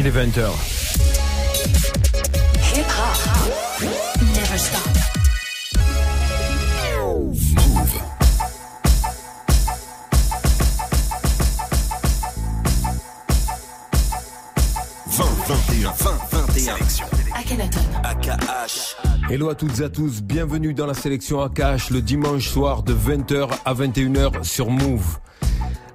[0.00, 0.48] Il est 20h.
[2.72, 3.82] Hip hop
[4.32, 4.78] never stop.
[18.04, 18.96] AKH.
[19.28, 22.94] Hello à toutes et à tous, bienvenue dans la sélection AKH le dimanche soir de
[22.94, 25.18] 20h à 21h sur Move.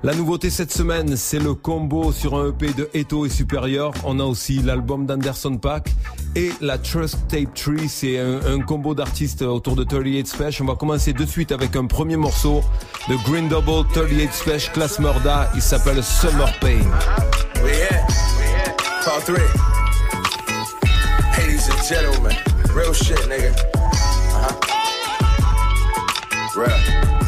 [0.04, 3.94] La nouveauté cette semaine, c'est le combo sur un EP de Eto et Superior.
[4.04, 5.92] On a aussi l'album d'Anderson Pack
[6.36, 7.88] et la Trust Tape Tree.
[7.88, 10.68] C'est un, combo d'artistes autour de 38 Special.
[10.68, 12.62] On va commencer de suite avec un premier morceau
[13.08, 15.50] de Green Double 38 Special Class Murda.
[15.56, 16.84] Il s'appelle Summer Pain.
[21.38, 22.36] Ladies and gentlemen.
[22.76, 23.52] Real shit, nigga.
[26.56, 27.23] Uh-huh.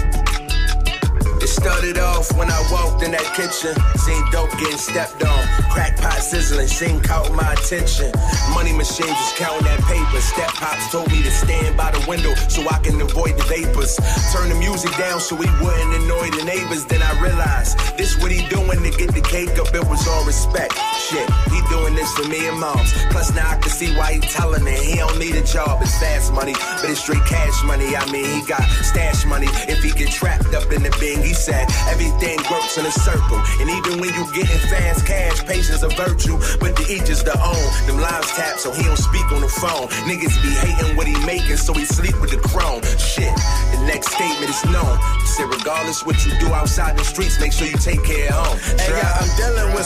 [1.55, 3.74] Started off when I walked in that kitchen.
[3.98, 5.43] Seen dope getting stepped on.
[5.71, 8.12] Crack pot sizzling, seen caught my attention.
[8.54, 10.20] Money machines was counting that paper.
[10.21, 13.96] Step pops told me to stand by the window so I can avoid the vapors.
[14.35, 16.85] Turn the music down so he wouldn't annoy the neighbors.
[16.85, 19.74] Then I realized this what he doing to get the cake up.
[19.74, 20.76] It was all respect.
[21.07, 22.94] Shit, he doing this for me and moms.
[23.10, 24.79] Plus now I can see why he telling it.
[24.79, 27.96] He don't need a job, it's fast money, but it's straight cash money.
[27.96, 29.48] I mean, he got stash money.
[29.72, 31.54] If he get trapped up in the bing, he said
[31.87, 33.39] everything works in a circle.
[33.59, 37.39] And even when you getting fast cash, patience a virtue, but to each is their
[37.39, 37.65] own.
[37.87, 39.87] Them lines tap, so he don't speak on the phone.
[40.09, 42.81] Niggas be hating what he making, so he sleep with the chrome.
[42.98, 43.33] Shit,
[43.71, 44.98] the next statement is known.
[45.26, 48.57] Said regardless what you do outside the streets, make sure you take care of home.
[48.79, 48.91] Hey,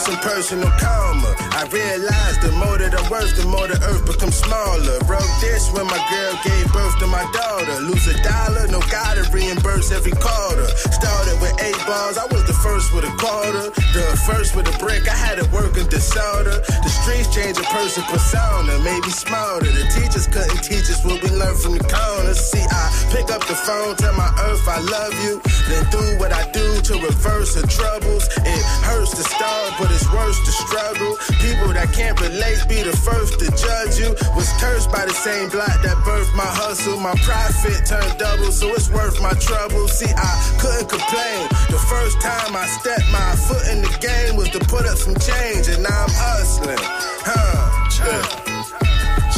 [0.00, 1.28] Some personal karma.
[1.52, 4.96] I realized the more that I'm worth, the more the earth becomes smaller.
[5.04, 7.76] Wrote this when my girl gave birth to my daughter.
[7.84, 10.64] Lose a dollar, no gotta reimburse every quarter.
[10.88, 13.68] Started with eight bars, I was the first with a quarter.
[13.92, 16.64] The first with a brick, I had it working disorder.
[16.64, 19.68] The streets change a person persona, made me smarter.
[19.68, 22.40] The teachers couldn't teach us what we learned from the corners.
[22.40, 25.44] See, I pick up the phone, tell my earth I love you.
[25.68, 28.32] Then do what I do to reverse the troubles.
[28.48, 31.16] It hurts to start, but it's worse to struggle.
[31.42, 34.10] People that can't relate be the first to judge you.
[34.34, 36.98] Was cursed by the same block that birthed my hustle.
[36.98, 39.88] My profit turned double, so it's worth my trouble.
[39.88, 41.48] See, I couldn't complain.
[41.68, 45.16] The first time I stepped my foot in the game was to put up some
[45.18, 46.80] change, and now I'm hustling.
[47.26, 47.70] Huh?
[48.00, 48.50] Yeah.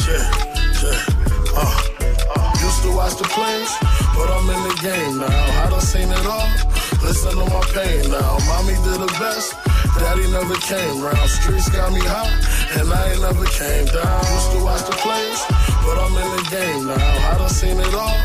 [0.07, 0.25] Yeah.
[0.81, 1.57] Yeah.
[1.57, 1.93] Uh.
[2.63, 3.71] Used to watch the plays,
[4.15, 5.63] but I'm in the game now.
[5.63, 6.92] I done seen it all.
[7.13, 8.41] Listen to my pain now.
[8.49, 9.53] Mommy did the best.
[10.01, 11.29] Daddy never came round.
[11.29, 12.25] Streets got me hot,
[12.73, 14.21] and I ain't never came down.
[14.33, 15.39] Used to watch the plays,
[15.85, 17.29] but I'm in the game now.
[17.29, 18.17] I done seen it all.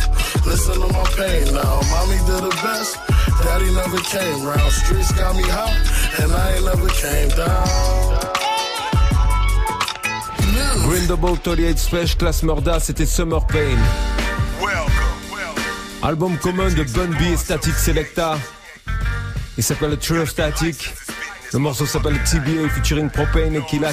[0.48, 1.84] Listen to my pain now.
[1.92, 2.96] Mommy did the best.
[3.44, 4.72] Daddy never came round.
[4.72, 5.76] Streets got me hot,
[6.24, 7.68] and I ain't never came down.
[10.88, 13.76] Green Double 38 Special Class Murda, c'était Summer Pain.
[16.02, 18.38] Album commun de Bun B et Static Selecta.
[19.56, 20.94] Il s'appelle True Static.
[21.52, 23.90] Le morceau s'appelle TBA featuring Propane et Killa?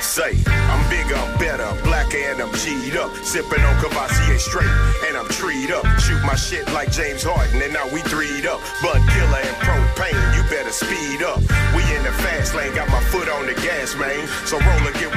[0.00, 3.14] Say, I'm bigger, better, blacker, and I'm G'd up.
[3.22, 4.66] Sipping on Cavassier straight,
[5.06, 5.84] and I'm treed up.
[6.00, 8.60] Shoot my shit like James Harden, and now we threed up.
[8.82, 11.38] Bun Killer and Propane, you better speed up.
[12.08, 14.26] The fast lane, got my foot on the gas, man.
[14.46, 15.12] So roller get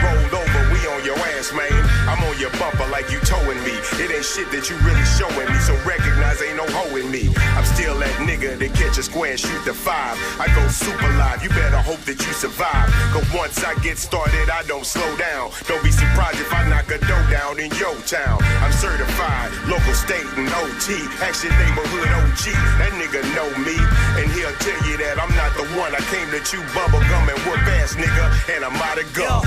[3.02, 3.74] like you towing me.
[3.98, 7.34] It ain't shit that you really showing me, so recognize ain't no hoe in me.
[7.58, 10.14] I'm still that nigga that catch a square and shoot the five.
[10.38, 12.94] I go super live, you better hope that you survive.
[13.10, 15.50] Cause once I get started, I don't slow down.
[15.66, 18.38] Don't be surprised if I knock a dough down in your town.
[18.62, 21.02] I'm certified, local state and OT.
[21.26, 23.78] Action neighborhood OG, that nigga know me.
[24.22, 25.90] And he'll tell you that I'm not the one.
[25.98, 29.42] I came to chew bubble gum and whoop ass nigga, and I'm out of gum.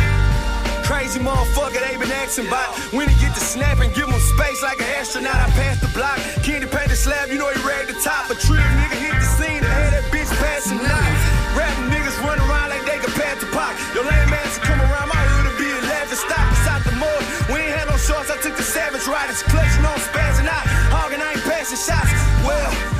[0.84, 4.60] Crazy motherfucker, they been asking about when he get to snap and give him space
[4.62, 5.34] like an astronaut.
[5.34, 8.28] I passed the block, Kenny paint the slab, you know he ready to top.
[8.28, 11.12] A trip nigga hit the scene and had that bitch passing out.
[11.56, 13.72] Rapping niggas run around like they compared to pop.
[13.96, 17.22] Your lame ass come around my hood and be a laughing stock beside the mud.
[17.48, 20.68] We ain't had no shorts, I took the savage riders, clutching on spazzing out.
[20.92, 22.12] Hogging, I ain't passing shots.
[22.44, 22.93] Well,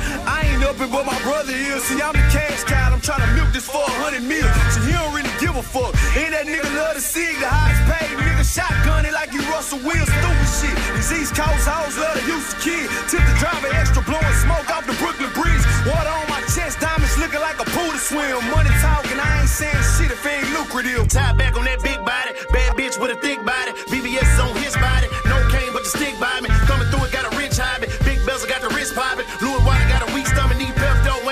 [0.65, 1.83] up it, but my brother is.
[1.85, 4.45] See, I'm the cash cow, I'm trying to milk this for a hundred mil.
[4.73, 5.93] So he don't really give a fuck.
[6.17, 9.79] Ain't that nigga love to see the highest paid nigga shotgun it like he Russell
[9.85, 10.75] Wilson, stupid shit.
[10.97, 12.85] These East Coast hoes love to use the kid.
[13.07, 15.63] Tip the driver extra, blowing smoke off the Brooklyn Bridge.
[15.85, 18.41] Water on my chest, diamonds looking like a pool to swim.
[18.49, 21.07] Money talking, I ain't saying shit if it ain't lucrative.
[21.07, 23.71] Tie back on that big body, bad bitch with a thick body.
[23.93, 26.49] BBS on his body, no cane but the stick by me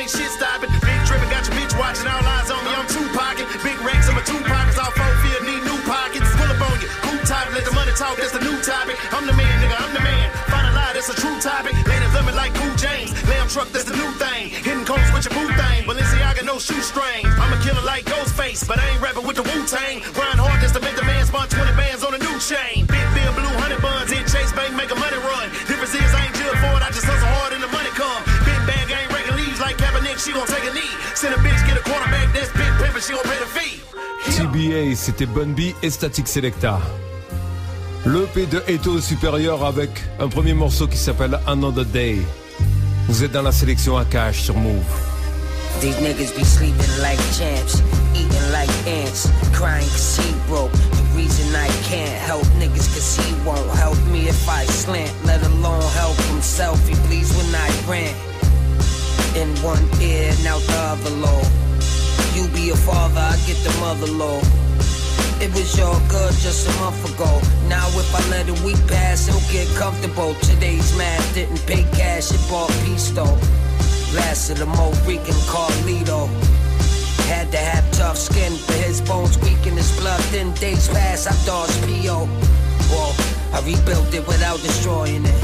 [0.03, 0.69] ain't shit stopping.
[0.83, 2.71] Big drippin', got your bitch watching all eyes on me.
[2.75, 4.77] I'm two pocket, big racks, I'm two pockets.
[4.77, 6.27] All four feet need new pockets.
[6.35, 8.19] Pull up on you, cool top, let the money talk.
[8.19, 8.99] That's the new topic.
[9.15, 10.27] I'm the man, nigga, I'm the man.
[10.51, 11.73] Find a lie, that's a true topic.
[11.87, 13.15] Ladies love me like Cool James.
[13.31, 14.51] Lamb truck, that's the new thing.
[14.51, 15.87] Hitting cones with your boot thing.
[15.87, 17.23] Balenciaga, no shoe string.
[17.39, 20.03] I'm a killer like Ghostface, but I ain't rapping with the Wu Tang.
[33.03, 36.79] TBA, c'était Bun B et Static Selecta.
[38.05, 39.89] L'EP de Eto Supérieur avec
[40.19, 42.19] un premier morceau qui s'appelle Another Day.
[43.09, 44.85] Vous êtes dans la sélection Akash sur Move.
[45.81, 47.81] These niggas be sleeping like champs,
[48.15, 50.71] eating like ants, crying cause he broke.
[50.71, 55.43] The reason I can't help niggas cause he won't help me if I slant, let
[55.43, 56.79] alone help himself.
[56.87, 58.15] He bleeds when I rant.
[59.35, 61.62] In one ear, now the other low.
[62.35, 64.41] You be a father, I get the mother low.
[65.41, 67.41] It was all good just a month ago.
[67.67, 70.35] Now if I let a week pass, it'll get comfortable.
[70.35, 73.37] Today's math didn't pay cash, it bought peace though.
[74.15, 76.29] Last of the Mo Rican Carlito.
[77.27, 80.21] Had to have tough skin, but his bones weak in his blood.
[80.31, 82.25] Then days pass, I dodged P.O.
[82.91, 83.15] Well,
[83.53, 85.43] I rebuilt it without destroying it.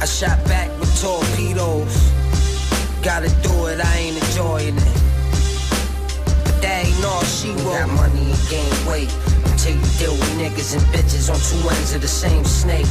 [0.00, 1.96] I shot back with torpedoes.
[3.02, 5.05] Gotta do it, I ain't enjoying it.
[6.96, 7.78] Ain't all she wrote.
[7.78, 9.12] Got money and gain weight.
[9.44, 12.86] Until you deal with niggas and bitches on two ends of the same snake.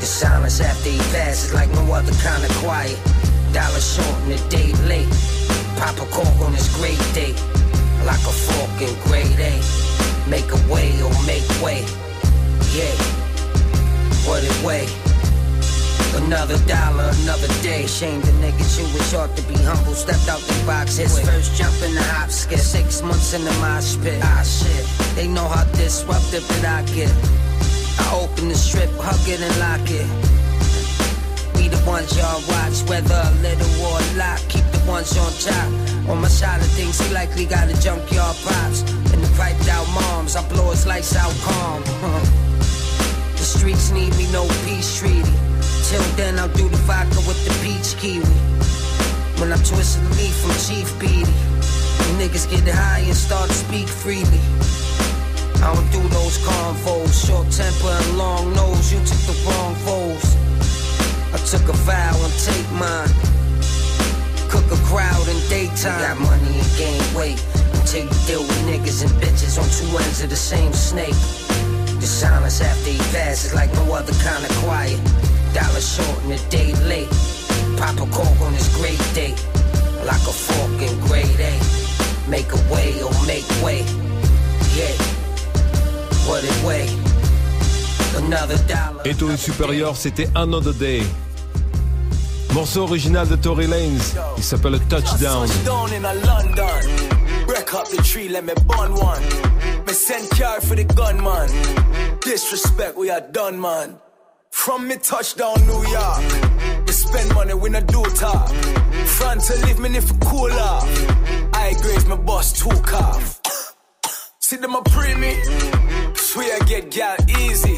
[0.00, 2.98] The silence after he passes like no other kind of quiet.
[3.52, 5.08] Dollar short and a day late.
[5.76, 7.32] Pop a cork on his great day.
[8.04, 9.54] Like a fork in grade A.
[10.28, 11.80] Make a way or make way.
[12.76, 12.94] Yeah.
[14.26, 15.03] What it weigh?
[16.22, 17.86] Another dollar, another day.
[17.86, 19.94] Shame the niggas who was taught to be humble.
[19.94, 22.58] Stepped out the box, his first jump in the hop skip.
[22.58, 24.20] Six months in the mosh pit.
[24.22, 27.12] Ah shit, they know how disruptive that I get.
[27.98, 30.06] I open the strip, hug it and lock it.
[31.56, 34.38] We the ones y'all watch, whether a little or a lot.
[34.48, 35.68] Keep the ones on top.
[36.08, 38.82] On my side of things, he likely got a junkyard pops.
[39.12, 41.82] And the piped out moms, I blow his lights out calm.
[43.34, 45.53] The streets need me, no peace treaty.
[45.84, 48.24] Till then, I'll do the vodka with the peach kiwi.
[49.38, 53.54] When I twist the leaf from Chief Beatty, the niggas get high and start to
[53.54, 54.40] speak freely.
[55.60, 58.92] I don't do those convos, short temper and long nose.
[58.92, 60.24] You took the wrong foes.
[61.36, 63.12] I took a vow and take mine.
[64.48, 66.00] Cook a crowd in daytime.
[66.00, 67.44] Got money and gain weight.
[67.76, 71.18] Until you deal with niggas and bitches on two ends of the same snake.
[72.00, 75.33] The silence after he passes like no other kind of quiet.
[75.54, 77.08] Dollar short and a day late.
[77.78, 79.34] Pop a cork on his great day.
[80.04, 81.54] Like a fork in grade A.
[82.28, 83.80] Make a way or make way.
[84.74, 84.94] Yeah.
[86.26, 86.88] What it weigh?
[88.16, 89.02] Another dollar.
[89.04, 91.02] Et Supérieur, c'était Another Day.
[92.52, 95.48] Morceau original de Tory Lanez, il s'appelle Touchdown.
[95.48, 97.14] Touchdown in a London.
[97.46, 99.20] Break up the tree, let me burn one.
[99.86, 101.48] Me send car for the gunman.
[102.20, 103.96] Disrespect, we are done, man.
[104.54, 106.86] From me touchdown New York.
[106.86, 108.48] We spend money, we not do talk.
[109.18, 110.88] Front to leave me if cool off.
[111.52, 113.42] I grades my boss two calf.
[114.38, 115.34] See them a pre me.
[116.14, 117.76] Swear I get gal easy.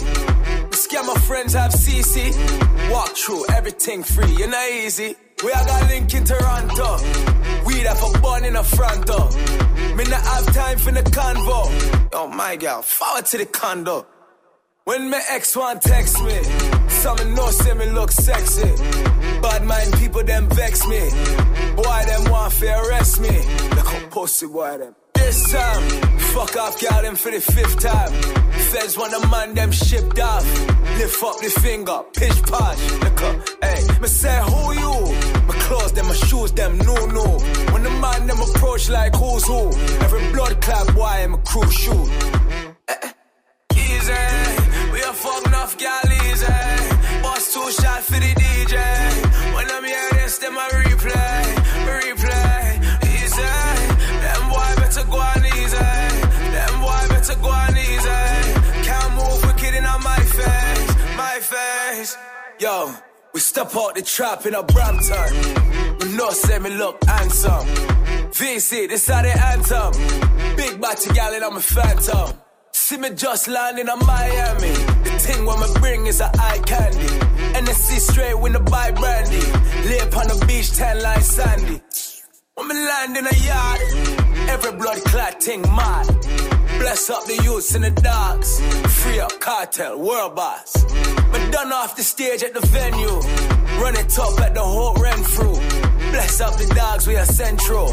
[0.70, 2.30] Scam my friends have CC.
[2.92, 5.16] Walk through everything free, you know easy.
[5.42, 6.98] We are got link in Toronto.
[7.66, 9.28] We have a bun in the front door.
[9.96, 12.10] Me not have time for the convo.
[12.12, 14.06] Oh my god, forward to the condo.
[14.86, 16.44] When my ex one text me,
[16.86, 18.70] some know say me look sexy.
[19.42, 21.00] Bad mind people them vex me.
[21.74, 23.36] Boy them want to arrest me.
[23.74, 24.94] Look how pussy boy them.
[25.14, 25.82] This time,
[26.34, 28.12] fuck off, got them for the fifth time.
[28.70, 30.44] Feds want a man them shipped off.
[30.98, 32.92] Lift up the finger, pitch posh.
[33.02, 34.94] Look up, hey, me say who you?
[35.48, 37.24] My clothes, them, my shoes, them, no, no.
[37.72, 39.66] When the man them approach like who's who,
[40.04, 42.08] every blood clot boy in a crew shoot.
[62.76, 62.94] Yo,
[63.32, 65.32] we step out the trap in a Brampton.
[66.00, 67.66] You know, say me look handsome.
[68.36, 69.92] VC, this how the anthem.
[70.56, 72.36] Big body gal and I'm a phantom.
[72.72, 74.74] See me just landing on Miami.
[75.04, 77.10] The thing when me bring is a eye candy.
[77.60, 79.44] NSC straight when the buy brandy.
[79.88, 81.80] Lay upon the beach, tan like sandy.
[82.56, 83.80] When me land in a yard,
[84.50, 86.06] every blood clot thing mad.
[86.78, 88.60] Bless up the youths and the dogs.
[89.02, 90.84] Free up cartel, world boss.
[91.32, 93.18] Me done off the stage at the venue.
[93.80, 95.58] Run it top at the Hawk Rem through.
[96.10, 97.92] Bless up the dogs, we are central.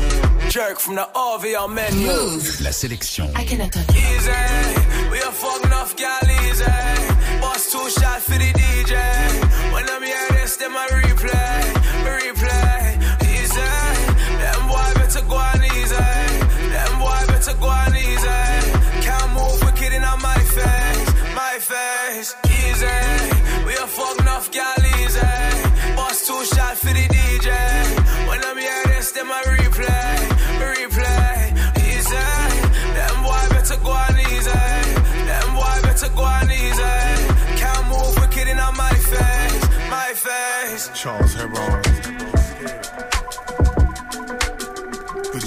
[0.49, 2.07] Jerk from the RV on menu.
[2.07, 2.61] Move.
[2.61, 3.29] La sélection.
[3.35, 3.89] I cannot touch.
[3.89, 4.31] Easy,
[5.11, 6.65] we are fucking off gal easy.
[7.41, 8.93] Boss two shot for the DJ.
[9.73, 11.72] When I'm here, this, them I replay, replay.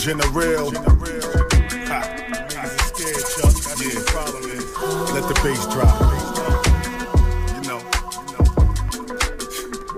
[0.07, 0.71] General.
[0.71, 2.01] Ha.
[2.55, 3.51] Niggas is scared, Chuck.
[3.51, 4.65] That's what the problem is.
[5.11, 5.95] Let the bass drop.
[7.51, 7.81] You know.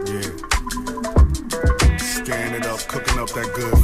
[0.09, 0.33] Yeah.
[1.99, 3.78] Scan up, cooking up that good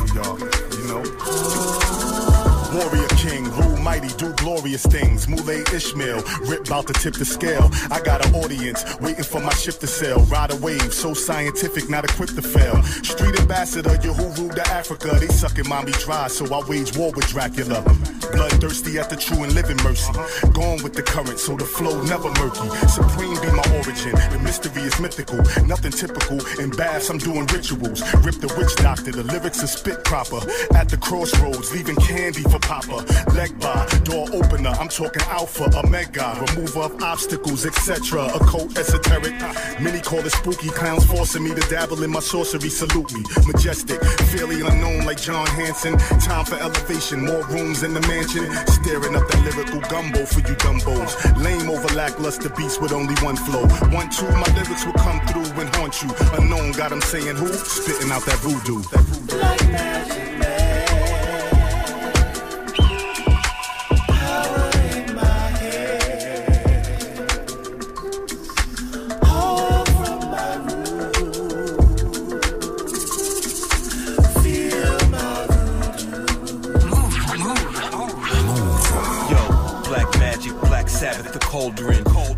[4.45, 5.27] glorious things.
[5.27, 7.71] Mule Ishmael, rip bout to tip the scale.
[7.91, 10.21] I got an audience waiting for my ship to sail.
[10.25, 12.83] Ride a wave, so scientific, not equipped to fail.
[13.03, 15.17] Street ambassador, you who ruled to Africa.
[15.19, 17.83] They sucking mommy dry, so I wage war with Dracula.
[18.45, 20.13] Bloodthirsty at the true and living mercy.
[20.53, 22.69] Gone with the current, so the flow never murky.
[22.93, 25.41] Supreme be my origin, the mystery is mythical.
[25.65, 26.37] Nothing typical.
[26.61, 28.05] In baths, I'm doing rituals.
[28.21, 30.45] Rip the witch doctor, the lyrics are spit proper.
[30.77, 33.01] At the crossroads, leaving candy for Papa.
[33.33, 38.29] Leg by, door opener, I'm talking alpha, omega, remover of obstacles, etc.
[38.29, 39.41] Occult, esoteric.
[39.81, 40.69] Many call it spooky.
[40.69, 42.69] Clowns forcing me to dabble in my sorcery.
[42.69, 43.25] Salute me.
[43.47, 45.97] Majestic, fairly unknown like John Hanson.
[46.21, 48.34] Time for elevation, more rooms in the mansion.
[48.35, 51.15] Staring up that lyrical gumbo for you dumbos.
[51.45, 53.65] Lame over lackluster beats with only one flow.
[53.95, 56.11] One, two, my lyrics will come through and haunt you.
[56.39, 57.47] Unknown, got 'em saying who?
[57.53, 58.83] Spitting out that voodoo.
[58.91, 59.39] That voodoo.
[60.09, 60.14] Yo,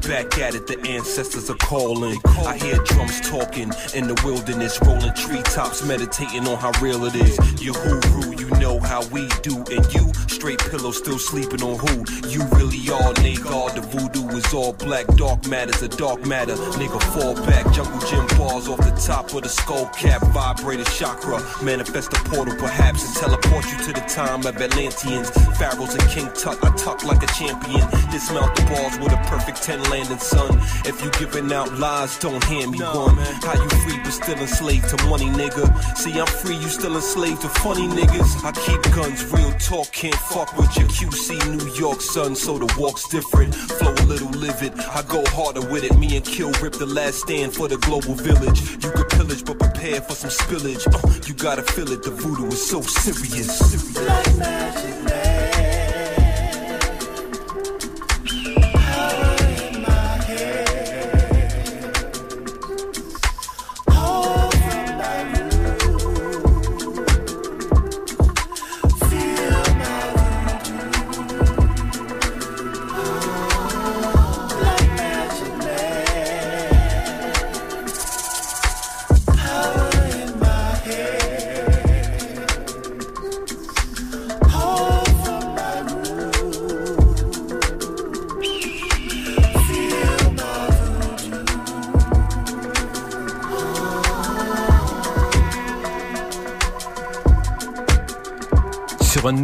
[0.08, 2.20] Back at it, the ancestors are calling.
[2.46, 7.36] I hear drums talking in the wilderness, rolling treetops, meditating on how real it is.
[7.60, 12.04] You hooroo, you know how we do, and you straight pillow, still sleeping on who?
[12.28, 13.06] You really are.
[13.52, 16.54] All the voodoo is all black, dark matter's a dark matter.
[16.78, 21.40] Nigga, fall back, jungle gym bars off the top of the skull cap, vibrator chakra,
[21.62, 26.28] manifest a portal perhaps, and teleport you to the time of Atlanteans, pharaohs and King
[26.34, 26.62] Tut.
[26.64, 30.58] I tuck like a champion, dismount the balls with a perfect 10 landing, son.
[30.84, 33.16] If you giving out lies, don't hand me one.
[33.46, 35.64] How you free but still enslaved to money, nigga?
[35.96, 38.44] See, I'm free, you still enslaved to funny niggas.
[38.44, 42.68] I keep guns, real talk, can't fuck with your QC New York, son, so the
[42.78, 43.54] walk's different.
[43.54, 45.96] Flow a little livid, I go harder with it.
[45.98, 48.60] Me and Kill rip the last stand for the global village.
[48.84, 50.84] You could pillage, but prepare for some spillage.
[50.92, 53.50] Uh, you gotta feel it, the voodoo is so serious.
[53.58, 54.85] Sur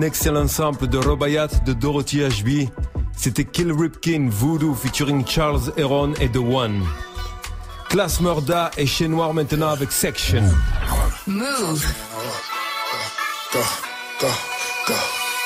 [0.03, 2.69] un excellent sample de Robayat de Dorothy HB,
[3.17, 6.85] c'était Kill Ripkin Voodoo featuring Charles Heron et The One.
[7.89, 10.43] Classe Murda et Chez Noir maintenant avec Section.
[11.29, 11.87] Move.
[13.53, 13.61] Go,
[14.21, 14.29] go,
[14.89, 14.95] go.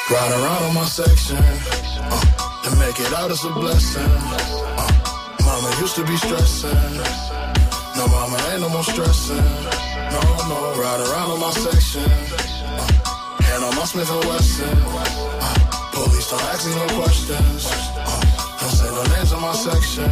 [0.08, 1.36] Ride around on my section.
[1.36, 4.02] Uh, to make it out is a blessing.
[4.02, 4.88] Uh,
[5.44, 6.70] mama used to be stressing.
[7.96, 9.36] No, mama ain't no more stressing.
[9.36, 10.80] No, no.
[10.80, 12.65] Ride around on my section.
[13.56, 14.78] Uh, hand on Smith and Wesson.
[15.40, 15.54] Uh,
[15.92, 17.66] police don't ask me no questions.
[17.66, 18.20] Uh,
[18.60, 20.10] don't say no names in my section.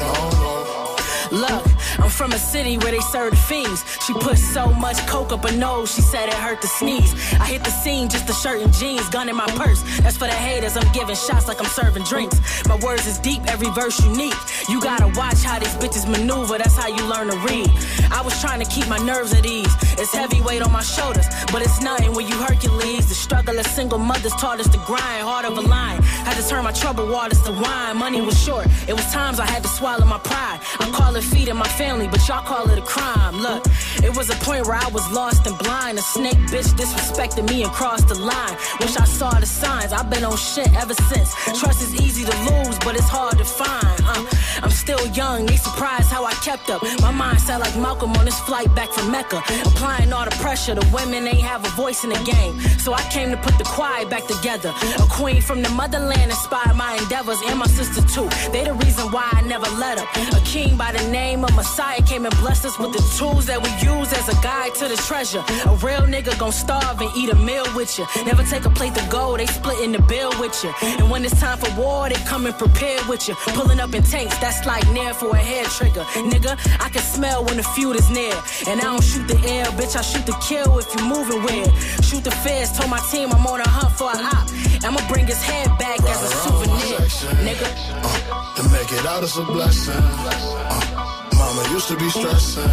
[0.00, 0.96] No, no.
[1.30, 1.71] Look,
[2.02, 3.84] I'm from a city where they serve the fiends.
[4.04, 7.12] She put so much coke up her nose, she said it hurt to sneeze.
[7.34, 9.80] I hit the scene, just a shirt and jeans, gun in my purse.
[10.00, 12.66] That's for the haters, I'm giving shots like I'm serving drinks.
[12.66, 14.34] My words is deep, every verse unique.
[14.68, 17.70] You gotta watch how these bitches maneuver, that's how you learn to read.
[18.10, 19.72] I was trying to keep my nerves at ease.
[19.96, 23.08] It's heavy weight on my shoulders, but it's nothing when you Hercules.
[23.08, 26.02] The struggle of single mothers taught us to grind, hard of a line.
[26.26, 27.96] Had to turn my trouble waters to wine.
[27.96, 30.58] Money was short, it was times I had to swallow my pride.
[30.80, 33.36] I call it feeding my family, but y'all call it a crime.
[33.42, 33.66] Look,
[34.02, 35.98] it was a point where I was lost and blind.
[35.98, 38.56] A snake bitch disrespected me and crossed the line.
[38.80, 39.92] Wish I saw the signs.
[39.92, 41.34] I've been on shit ever since.
[41.60, 44.00] Trust is easy to lose, but it's hard to find.
[44.08, 44.24] Uh,
[44.62, 46.82] I'm still young, they surprised how I kept up.
[47.00, 49.42] My mind sound like Malcolm on his flight back from Mecca.
[49.64, 52.60] Applying all the pressure, the women ain't have a voice in the game.
[52.78, 54.72] So I came to put the quiet back together.
[54.98, 58.28] A queen from the motherland inspired my endeavors and my sister too.
[58.52, 60.08] They the reason why I never let up.
[60.32, 63.60] A king by the name of Messiah came and blessed us with the tools that
[63.62, 65.42] we use as a guide to the treasure.
[65.66, 68.06] A real nigga gon' starve and eat a meal with you.
[68.24, 70.72] Never take a plate to go, they splitting the bill with you.
[70.82, 73.34] And when it's time for war, they coming prepared with you.
[73.58, 76.04] Pulling up in tanks, that's like near for a hair trigger.
[76.32, 78.34] Nigga, I can smell when the feud is near.
[78.68, 81.72] And I don't shoot the air, bitch, I shoot the kill if you moving weird.
[82.04, 84.46] Shoot the feds, told my team I'm on a hunt for a op.
[84.84, 87.00] I'ma bring his head back as a souvenir.
[87.46, 87.68] Nigga.
[88.04, 89.94] Uh, to make it out is a blessing.
[89.94, 92.68] Uh, mama used to be stressing.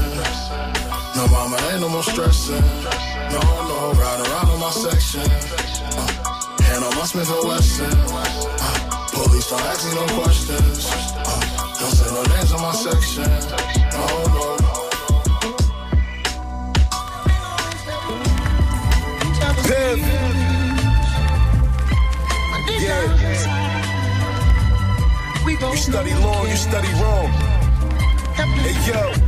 [1.16, 2.62] No, mama ain't no more stressing.
[3.34, 5.22] No, no, ride around on my section.
[5.22, 7.92] Uh, hand on my Smith and Wesson.
[7.92, 10.86] Uh, police don't ask me no questions.
[10.90, 11.39] Uh,
[11.80, 13.24] don't say no names in my section.
[13.94, 14.06] No,
[14.36, 14.46] no.
[19.70, 20.00] Piv.
[22.80, 23.70] Yeah.
[25.72, 27.32] You study long, you study wrong.
[28.36, 29.19] Hey yo.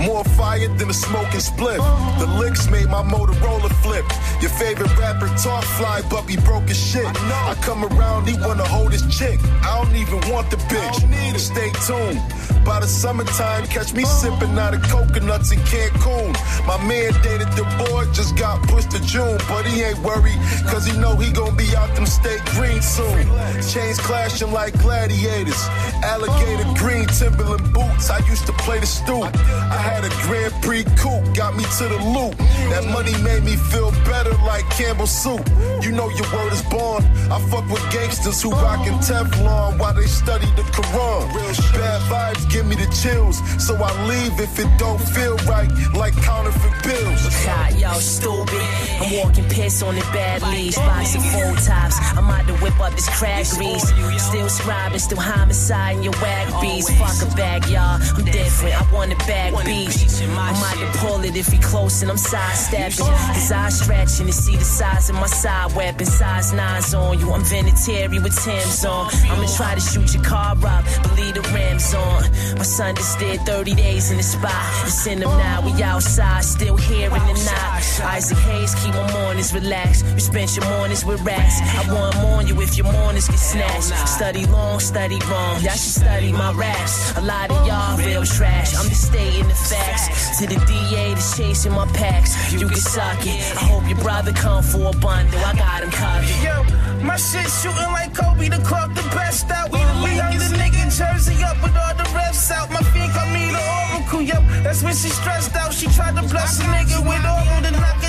[0.00, 1.80] More fire than a smoking spliff.
[2.18, 4.04] The licks made my Motorola flip.
[4.40, 7.06] Your favorite rapper talk fly, but he broke his shit.
[7.06, 9.40] I come around, he wanna hold his chick.
[9.62, 11.38] I don't even want the bitch.
[11.38, 12.20] Stay tuned.
[12.64, 16.34] By the summertime, catch me sipping out of coconuts in Cancun.
[16.66, 20.84] My man dated the boy, just got pushed to June, but he ain't worried, cause
[20.84, 23.28] he know he gon' be out them state green soon.
[23.70, 25.62] Chains clashing like gladiators.
[26.02, 28.10] Alligator green Timberland boots.
[28.10, 29.22] I used to play the stoop.
[29.22, 32.36] I had a Grand Prix coupe, got me to the loop.
[32.72, 35.46] That money made me feel better like Campbell soup.
[35.80, 37.04] You know your word is born.
[37.30, 41.22] I fuck with gangsters who rockin' Teflon while they study the Quran.
[41.34, 45.70] Real bad vibes give me the chills, so I leave if it don't feel right,
[45.94, 47.22] like counterfeit bills.
[47.44, 48.66] God, y'all stupid.
[49.00, 51.96] I'm walking piss on the bad leaves, boxing full tops.
[52.16, 53.86] I'm out to whip up this crack grease.
[54.26, 56.90] Still scribing, still homicide in your whack beats.
[56.98, 58.00] Fuck a bag, y'all.
[58.00, 58.74] I'm different.
[58.74, 60.06] I want a bag beats.
[60.22, 63.12] I'm out to pull it if he close and I'm sidestepping.
[63.34, 66.06] His eyes stretching to see the size of my side weapon.
[66.06, 67.32] Size nines on you.
[67.32, 69.10] I'm Vinatieri with Tim's on.
[69.30, 72.22] I'ma try to shoot your car up, believe the rims on.
[72.56, 74.52] My son just did 30 days in the spot.
[74.84, 77.82] It's in them now, we outside, still here in the night.
[78.16, 80.04] Isaac Hayes, keep my mornings relaxed.
[80.14, 81.56] You spend your mornings with rats.
[81.60, 84.08] I want on you if your mornings get snatched.
[84.08, 85.60] Study long, study wrong.
[85.62, 87.16] Y'all should study my raps.
[87.16, 88.74] A lot of y'all real trash.
[88.76, 90.38] I'm just stating the facts.
[90.38, 92.52] To the DA that's chasing my packs.
[92.52, 93.40] You can suck it.
[93.56, 95.40] I hope your brother come for a bundle.
[95.40, 96.28] I got him covered.
[96.44, 96.56] Yo,
[97.04, 99.72] my shit shooting like Kobe to clock the best out.
[99.72, 102.70] We the nigga jersey up with all the refs out.
[102.70, 104.38] My fiend call me the oracle, yo.
[104.62, 105.72] That's when she stressed out.
[105.72, 108.05] She tried to bless a nigga with oral to knock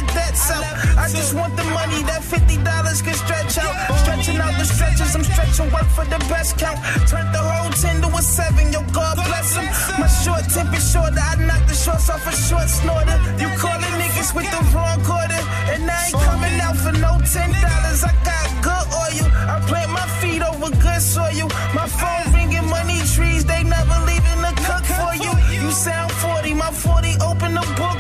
[0.52, 0.66] out.
[0.98, 2.62] I just want the money that $50
[3.04, 3.74] can stretch out.
[4.04, 6.78] Stretching out the stretches, I'm stretching work for the best count.
[7.10, 9.66] Turn the whole 10 to a 7, yo, God bless him.
[10.00, 11.18] My short tip is shorter.
[11.18, 13.18] I knocked the shorts off a short snorter.
[13.42, 15.42] You calling niggas with the wrong quarter.
[15.74, 17.58] And I ain't coming out for no $10.
[18.06, 19.26] I got good oil.
[19.54, 21.50] I plant my feet over good soil.
[21.74, 25.34] My phone ringing money trees, they never leaving the cook for you.
[25.50, 27.97] You sound 40, my 40 open the book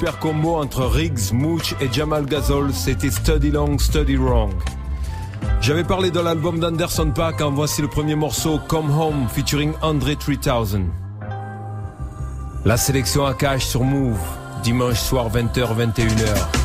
[0.00, 4.50] Super combo entre Riggs, Mooch et Jamal Gazol, c'était Study Long, Study Wrong.
[5.60, 10.16] J'avais parlé de l'album d'Anderson Paak, en voici le premier morceau, Come Home, featuring Andre
[10.18, 10.86] 3000.
[12.64, 14.16] La sélection à cash sur Move,
[14.62, 16.59] dimanche soir 20h,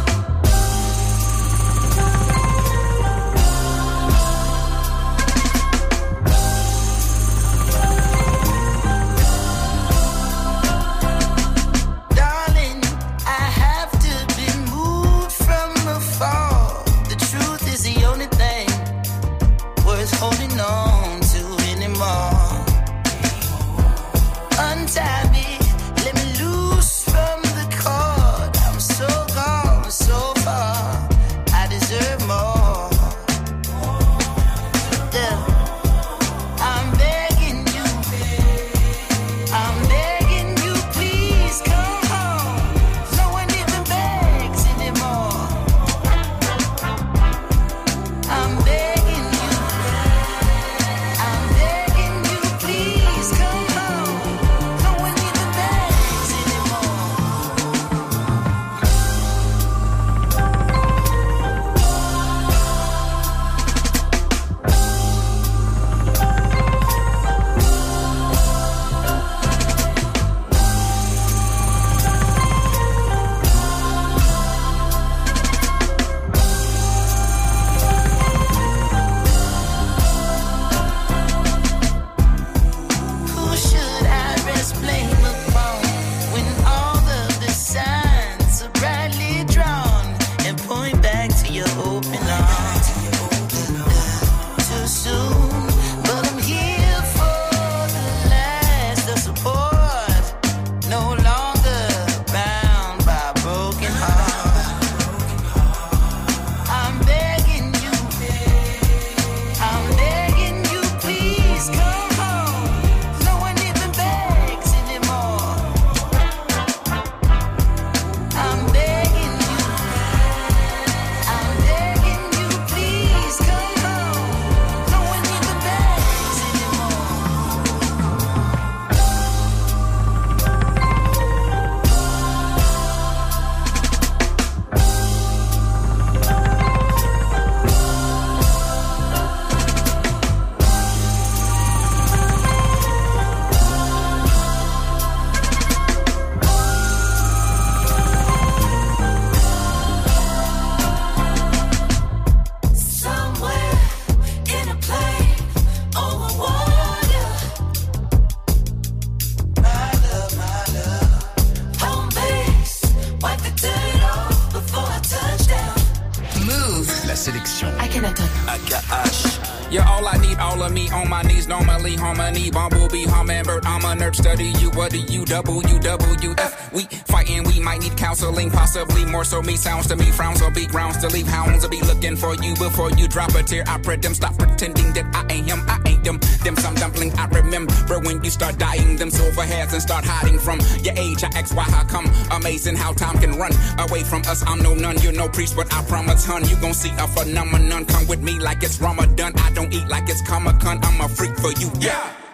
[179.36, 179.41] so.
[179.41, 181.63] Me sounds to me, frowns on be grounds to leave hounds.
[181.63, 183.63] I'll be looking for you before you drop a tear.
[183.67, 186.19] I pray them stop pretending that I ain't him, I ain't them.
[186.43, 190.39] Them some dumpling I remember when you start dying them silver hairs and start hiding
[190.39, 191.24] from your age.
[191.24, 192.06] I ask why, how come?
[192.32, 194.43] Amazing how time can run away from us.
[194.48, 197.86] I'm no nun, you're no priest, but I promise, hun, you gon' see a phenomenon.
[197.86, 199.34] Come with me like it's Ramadan.
[199.38, 200.80] I don't eat like it's Comic Con.
[200.84, 202.25] I'm a freak for you, yeah.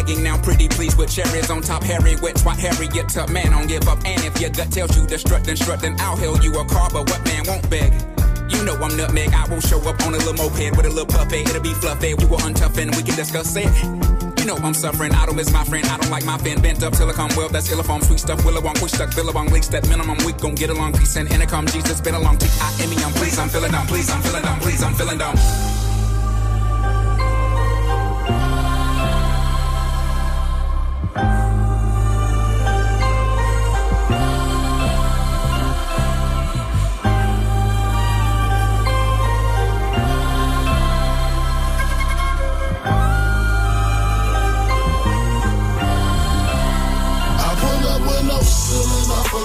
[0.00, 1.82] Begging now, pretty please, with cherries on top.
[1.82, 3.98] Harry wet, swat Harriet to man, don't give up.
[4.06, 6.64] And if your gut tells you to strut, then strut, then I'll hail you a
[6.64, 6.88] car.
[6.90, 7.92] But what man won't beg?
[8.48, 9.34] You know I'm nutmeg.
[9.34, 11.46] I will show up on a little moped with a little puppet.
[11.46, 12.14] It'll be fluffy.
[12.14, 13.68] We will untough and we can discuss it.
[14.40, 15.12] You know I'm suffering.
[15.12, 15.84] I don't miss my friend.
[15.84, 17.50] I don't like my fin bent up till I come well.
[17.50, 18.40] That's illifom, sweet stuff.
[18.40, 20.16] Willowong, push stuck, billabong, leaks that minimum.
[20.24, 20.94] We gon' get along.
[20.94, 21.66] Peace and intercom.
[21.66, 22.96] Jesus, been a long T I M E.
[23.04, 23.38] I'm pleased.
[23.38, 23.86] I'm feeling down.
[23.86, 24.60] Please, I'm feeling down.
[24.60, 25.36] Please, I'm feeling down.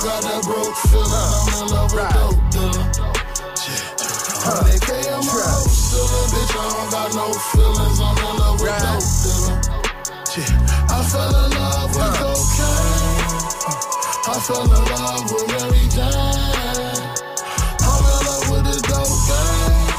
[0.06, 1.10] Forgot that broke feeling.
[1.10, 2.86] I'm in love with dope dealer.
[4.46, 6.54] Hundred K on my hoe stealing, bitch.
[6.54, 7.98] I don't got no feelings.
[7.98, 9.58] I'm in love with dope dealer.
[10.94, 13.26] I fell in love with cocaine.
[14.30, 17.02] I fell in love with Mary Jane.
[17.82, 19.90] I'm in love with the dope game.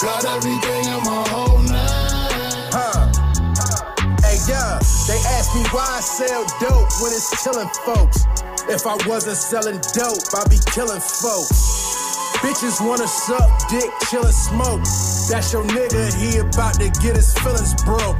[0.00, 2.72] Got everything in my whole name.
[2.72, 3.12] Huh.
[4.24, 8.24] Hey, yeah, they ask me why I sell dope when it's killing folks.
[8.68, 11.82] If I wasn't selling dope, I'd be killing folks.
[12.38, 14.82] Bitches wanna suck dick, chillin' smoke.
[15.30, 18.18] That's your nigga, he about to get his feelings broke.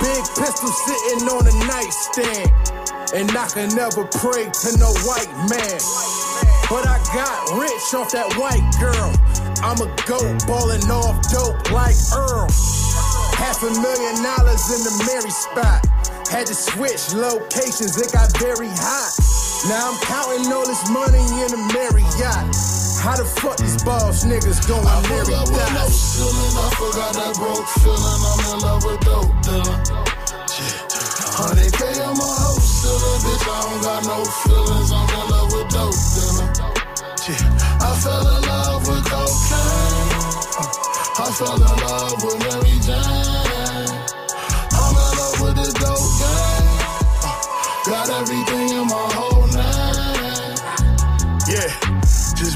[0.00, 2.50] Big pistol sitting on the nightstand.
[3.14, 5.80] And I can never pray to no white man.
[6.72, 9.12] But I got rich off that white girl.
[9.60, 12.48] I'm a goat ballin' off dope like Earl.
[13.36, 15.84] Half a million dollars in the Mary spot.
[16.32, 19.41] Had to switch locations, it got very hot.
[19.68, 22.50] Now I'm counting all this money in a Marriott.
[22.98, 27.14] How the fuck these boss niggas going I pull up with no ceiling, I forgot
[27.14, 28.22] that broke feeling.
[28.26, 29.78] I'm in love with dope dealer.
[31.38, 33.46] Hundred K on my hoe stealing, bitch.
[33.46, 34.90] I don't got no feelings.
[34.90, 36.50] I'm in love with dope dealer.
[37.22, 40.10] I fell in love with cocaine.
[41.22, 43.94] I fell in love with Mary Jane.
[44.74, 46.82] I'm in love with the dope game.
[47.86, 49.21] Got everything in my whole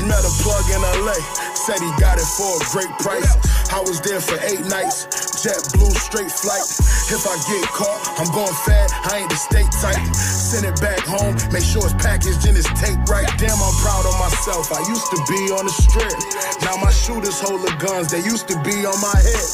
[0.07, 1.19] met a plug in LA.
[1.55, 3.29] Said he got it for a great price.
[3.75, 5.11] I was there for eight nights.
[5.43, 6.65] Jet blue, straight flight.
[7.11, 8.89] If I get caught, I'm going fat.
[9.07, 9.99] I ain't the state type.
[10.15, 11.35] Send it back home.
[11.51, 13.27] Make sure it's packaged and it's taped right.
[13.39, 14.71] Damn, I'm proud of myself.
[14.71, 16.15] I used to be on the strip.
[16.63, 18.11] Now my shooters hold the guns.
[18.11, 19.47] They used to be on my head.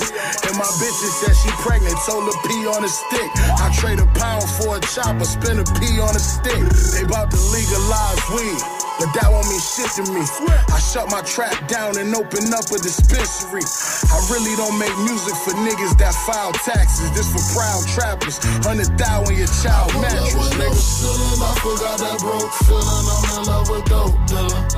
[0.49, 1.97] And my bitches said she pregnant.
[2.05, 3.31] Told her pee on a stick.
[3.57, 5.25] I trade a pound for a chopper.
[5.25, 6.61] Spin a pee on a stick.
[6.93, 8.82] They about to legalize weed.
[9.03, 10.23] But that won't mean shit to me.
[10.71, 13.67] I shut my trap down and open up a dispensary.
[14.07, 17.11] I really don't make music for niggas that file taxes.
[17.11, 18.39] This for proud trappers.
[18.63, 20.79] Hundred thou on your child mattress, with no nigga.
[20.79, 23.11] ceiling, I forgot that broke feeling.
[23.11, 24.71] I'm in love with dope dealer.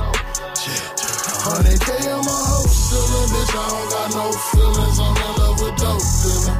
[1.45, 3.53] Hundred K on my hoe stealing, bitch.
[3.53, 4.97] I don't got no feelings.
[5.05, 6.57] I'm in love with dope dealer.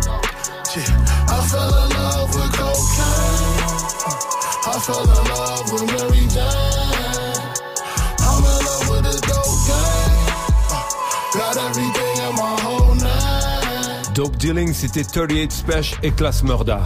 [1.34, 3.58] I fell in love with cocaine.
[4.69, 6.84] I fell in love with Mary Jane.
[14.15, 16.82] Dope Dealing, c'était 38 Special et Class Murda.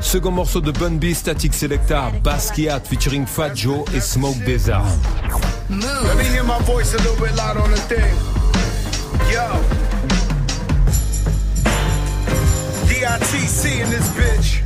[0.00, 4.82] Second morceau de Bun B Static Selecta, Basquiat featuring Fat Joe et Smoke Desert.
[5.68, 8.14] Let me hear my voice a little bit loud on the thing.
[9.30, 9.44] Yo.
[12.86, 14.62] DITC in this bitch.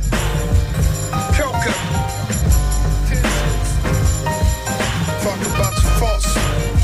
[1.35, 1.73] Coca.
[5.19, 6.37] Fuck about your false.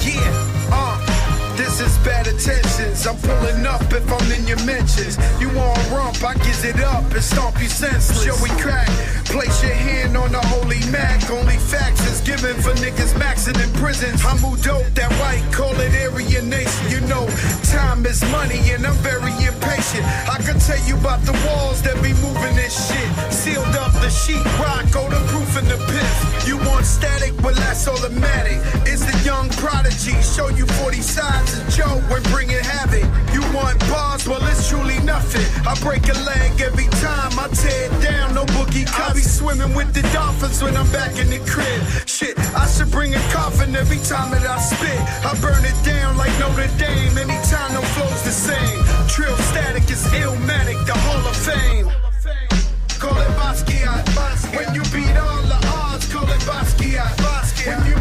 [0.06, 1.56] Yeah, uh.
[1.56, 3.06] This is bad intentions.
[3.06, 5.18] I'm pulling up if I'm in your mentions.
[5.42, 8.24] You want a rump, I gives it up and stomp you senseless.
[8.24, 8.88] Shall we crack?
[9.26, 11.30] Place your hand on the holy Mac.
[11.30, 14.24] Only facts is given for niggas maxing in prisons.
[14.26, 16.90] I'm who dope, that white, call it area nation.
[16.90, 17.28] You know,
[17.76, 20.06] time is money and I'm very impatient.
[20.32, 23.10] I can tell you about the walls that be moving this shit.
[23.34, 26.48] Sealed up the sheet rock, go the proof in the pit.
[26.48, 28.60] You want static, well that's automatic.
[28.88, 33.06] It's the young prodigy, show you 40 sides of Joe when bringing havoc.
[33.34, 35.46] You want bars, well it's truly nothing.
[35.68, 38.34] I break a leg every time I tear it down.
[38.34, 41.82] No bookie I be swimming with the dolphins when I'm back in the crib.
[42.08, 45.00] Shit, I should bring a coffin every time that I spit.
[45.26, 47.18] I burn it down like Notre Dame.
[47.18, 48.80] Anytime no flow's the same.
[49.08, 51.88] Trill static is illmatic, the Hall of Fame.
[53.00, 54.04] Call it Basquiat.
[54.56, 57.16] When you beat all the odds, call it Basquiat.
[57.66, 57.99] When you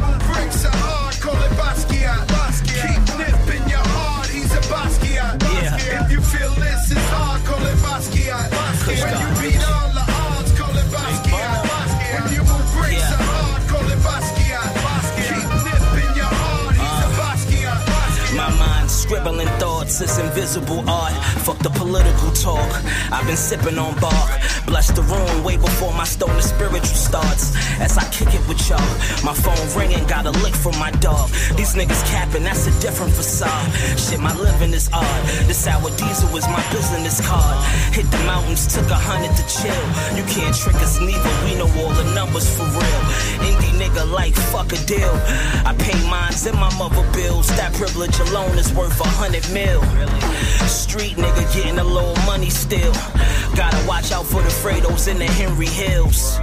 [20.01, 21.13] it's invisible art.
[21.45, 22.71] Fuck the political talk.
[23.11, 24.31] I've been sipping on bark.
[24.67, 27.57] Bless the room way before my stolen spiritual starts.
[27.81, 28.79] As I kick it with y'all,
[29.25, 31.31] my phone ringing, got a lick from my dog.
[31.57, 33.73] These niggas capping, that's a different facade.
[33.99, 35.23] Shit, my living is odd.
[35.49, 37.57] This sour diesel is my business card.
[37.95, 39.85] Hit the mountains, took a hundred to chill.
[40.15, 43.03] You can't trick us neither, we know all the numbers for real.
[43.41, 45.15] Indie nigga like fuck a deal.
[45.65, 47.49] I pay mines and my mother bills.
[47.57, 49.81] That privilege alone is worth a hundred mil.
[50.69, 52.93] Street nigga getting a little money still.
[53.57, 56.39] Gotta watch out for the Fredos in the Henry Hills.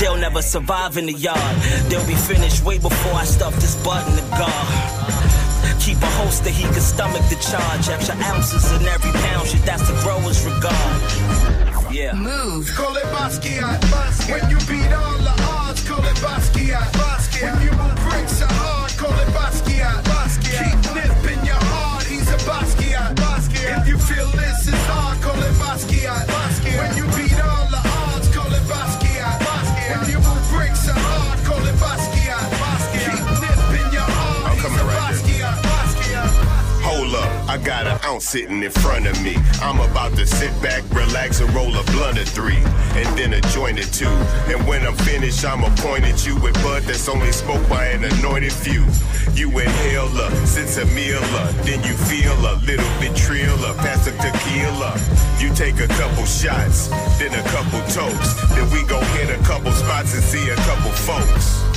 [0.00, 1.56] They'll never survive in the yard.
[1.88, 5.80] They'll be finished way before I stuff this butt in the guard.
[5.80, 7.88] Keep a holster, he can stomach the charge.
[7.88, 11.92] Extra ounces in every pound, shit, that's the grower's regard.
[11.92, 12.14] Yeah.
[12.14, 12.68] Move.
[12.74, 13.78] Call it Basquiat.
[14.30, 16.90] When you beat all the odds, call it Basquiat.
[17.42, 19.73] When you move bricks so hard, call it Basquiat.
[25.92, 26.43] It
[37.54, 39.36] I got an ounce sitting in front of me.
[39.62, 42.58] I'm about to sit back, relax, and roll a blunt or three,
[42.98, 44.10] and then a joint or two.
[44.50, 48.02] And when I'm finished, I'ma point at you with bud that's only smoked by an
[48.02, 48.82] anointed few.
[49.34, 51.20] You inhale a sense of meal,
[51.62, 54.90] then you feel a little bit trill, pass the tequila.
[55.38, 56.88] You take a couple shots,
[57.20, 60.90] then a couple toasts, then we go hit a couple spots and see a couple
[60.90, 61.73] folks.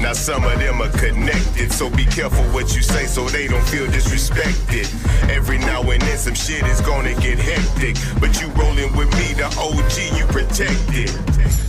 [0.00, 3.66] Now some of them are connected, so be careful what you say so they don't
[3.66, 4.86] feel disrespected.
[5.28, 9.34] Every now and then some shit is gonna get hectic, but you rolling with me,
[9.34, 11.10] the OG, you protected.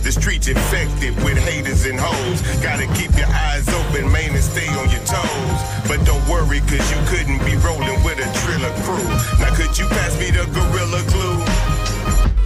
[0.04, 2.40] The streets infected with haters and hoes.
[2.62, 5.60] Gotta keep your eyes open, man, and stay on your toes.
[5.88, 9.10] But don't worry, cause you couldn't be rolling with a triller crew.
[9.42, 11.70] Now could you pass me the gorilla glue?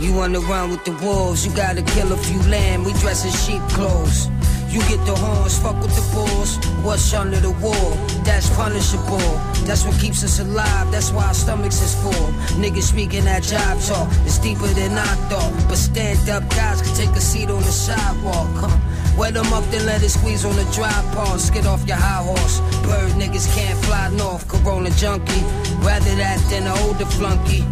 [0.01, 3.33] You wanna run with the wolves, you gotta kill a few lamb, we dress in
[3.33, 4.29] sheep clothes.
[4.75, 6.59] You get the horns, fuck with the bulls.
[6.83, 7.95] What's under the wall?
[8.27, 9.23] That's punishable.
[9.71, 10.91] That's what keeps us alive.
[10.91, 12.27] That's why our stomachs is full.
[12.59, 14.09] Niggas speaking that job talk.
[14.27, 15.53] It's deeper than I thought.
[15.69, 18.51] But stand up guys can take a seat on the sidewalk.
[18.59, 19.17] Huh?
[19.17, 21.51] Wet them up, then let it squeeze on the dry pause.
[21.51, 22.59] Get off your high horse.
[22.83, 24.49] Bird niggas can't fly north.
[24.49, 25.45] Corona junkie.
[25.87, 27.63] Rather that than an older flunky.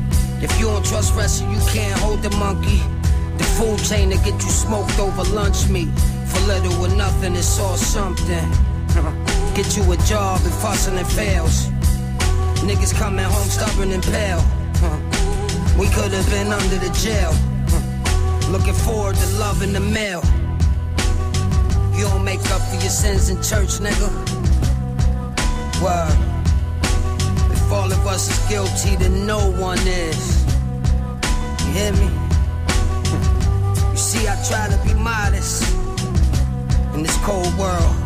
[0.41, 2.79] If you don't trust wrestling, you can't hold the monkey.
[3.39, 5.89] The food chain to get you smoked over lunch meat.
[6.33, 8.49] For little or nothing, it's all something.
[9.55, 11.67] Get you a job if hustling fails.
[12.65, 14.43] Niggas coming home stubborn and pale.
[15.79, 17.33] We could have been under the jail.
[18.53, 20.23] Looking forward to love in the mail.
[21.97, 24.09] You don't make up for your sins in church, nigga.
[25.83, 26.19] Word.
[27.53, 30.45] If all of us is guilty, then no one is.
[31.65, 32.09] You hear me?
[33.91, 35.82] You see, I try to be modest
[36.95, 37.97] in this cold world.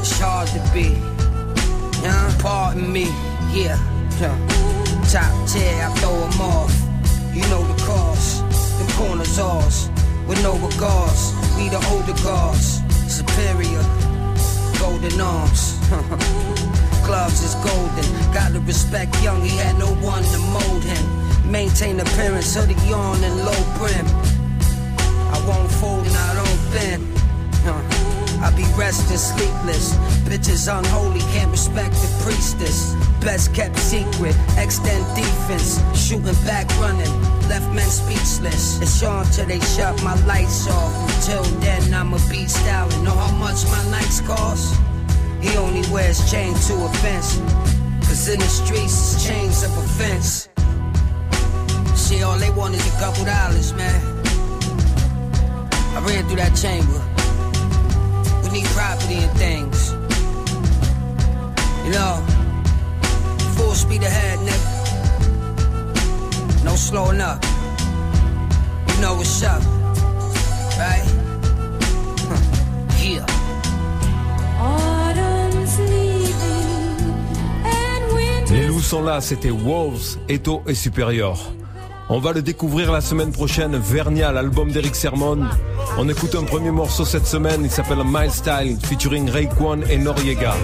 [0.00, 0.98] It's hard to be.
[2.02, 3.06] Yeah, pardon me.
[3.52, 3.78] Yeah,
[4.20, 4.36] yeah.
[5.10, 6.74] Top tier, I throw 'em off.
[7.34, 8.42] You know the cost.
[8.78, 9.88] The corner's ours.
[10.26, 11.32] With no regards.
[11.56, 12.80] We the older guards.
[13.08, 13.84] Superior.
[14.78, 15.78] Golden arms.
[17.06, 18.06] Gloves is golden.
[18.32, 19.42] Gotta respect young.
[19.42, 21.04] He had no one to mold him.
[21.50, 24.06] Maintain appearance, hoodie on and low brim.
[25.34, 26.01] I won't fold
[26.74, 27.82] Huh.
[28.42, 29.94] I be resting sleepless.
[30.24, 32.94] Bitches unholy, can't respect the priestess.
[33.20, 35.80] Best kept secret, extend defense.
[35.94, 37.12] Shooting back, running.
[37.48, 38.80] Left men speechless.
[38.80, 40.92] It's on till they shut my lights off.
[41.16, 42.88] Until then, I'm a beast style.
[43.02, 44.74] Know how much my nights cost?
[45.42, 47.36] He only wears chain to offense.
[48.08, 50.48] Cause in the streets, it's chains of offense.
[51.94, 54.11] See, all they want is a couple dollars, man.
[55.94, 57.00] I ran through that chamber.
[58.42, 59.92] We need property and things.
[61.84, 62.22] You know,
[63.56, 64.70] full speed ahead, nigga.
[66.64, 67.44] No slowing up.
[68.88, 69.62] You know what's up,
[70.78, 71.04] right?
[72.28, 72.40] Huh.
[72.98, 73.26] Yeah.
[78.50, 81.38] Les loups sont là, c'était Wolves, Eto et Supérieur.
[82.10, 85.48] On va le découvrir la semaine prochaine, Vernia, l'album d'Eric Sermon.
[85.98, 90.54] On écoute un premier morceau cette semaine, il s'appelle My Style, featuring Rayquan et Noriega.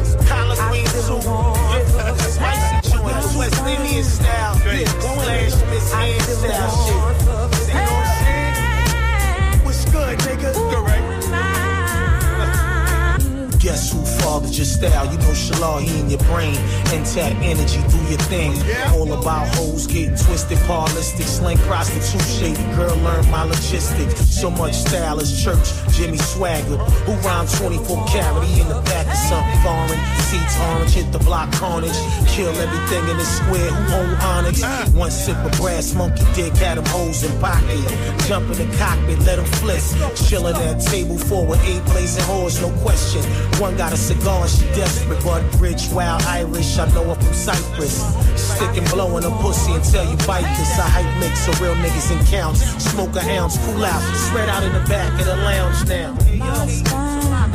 [14.59, 15.07] Your style?
[15.07, 16.57] You know Shalal, he in your brain.
[16.93, 18.53] Intact energy, do your thing.
[18.93, 24.19] All about hoes getting twisted, parlistic, slang prostitute, shady girl, learn my logistics.
[24.35, 25.69] So much style is church,
[25.99, 26.79] Jimmy Swaggart.
[27.11, 29.99] Who rhyme 24 carat, in the back of something foreign.
[30.31, 31.99] Seats orange, hit the block carnage.
[32.29, 34.63] Kill everything in the square, who hold onyx.
[34.95, 37.83] One sip of brass monkey dick, had them hoes in pocket.
[38.29, 39.83] Jump in the cockpit, let them flip.
[40.15, 43.23] Chillin' at table four with eight blazing whores, no question.
[43.59, 46.79] One got a cigar, she desperate, but rich, wild Irish.
[46.79, 47.99] I know her from Cyprus.
[48.39, 50.79] Stick and blowin' a pussy until you bite this.
[50.79, 52.63] I hype mix so real niggas in counts.
[52.79, 56.15] Smoke a ounce, cool out, spread out in the back of the lounge now.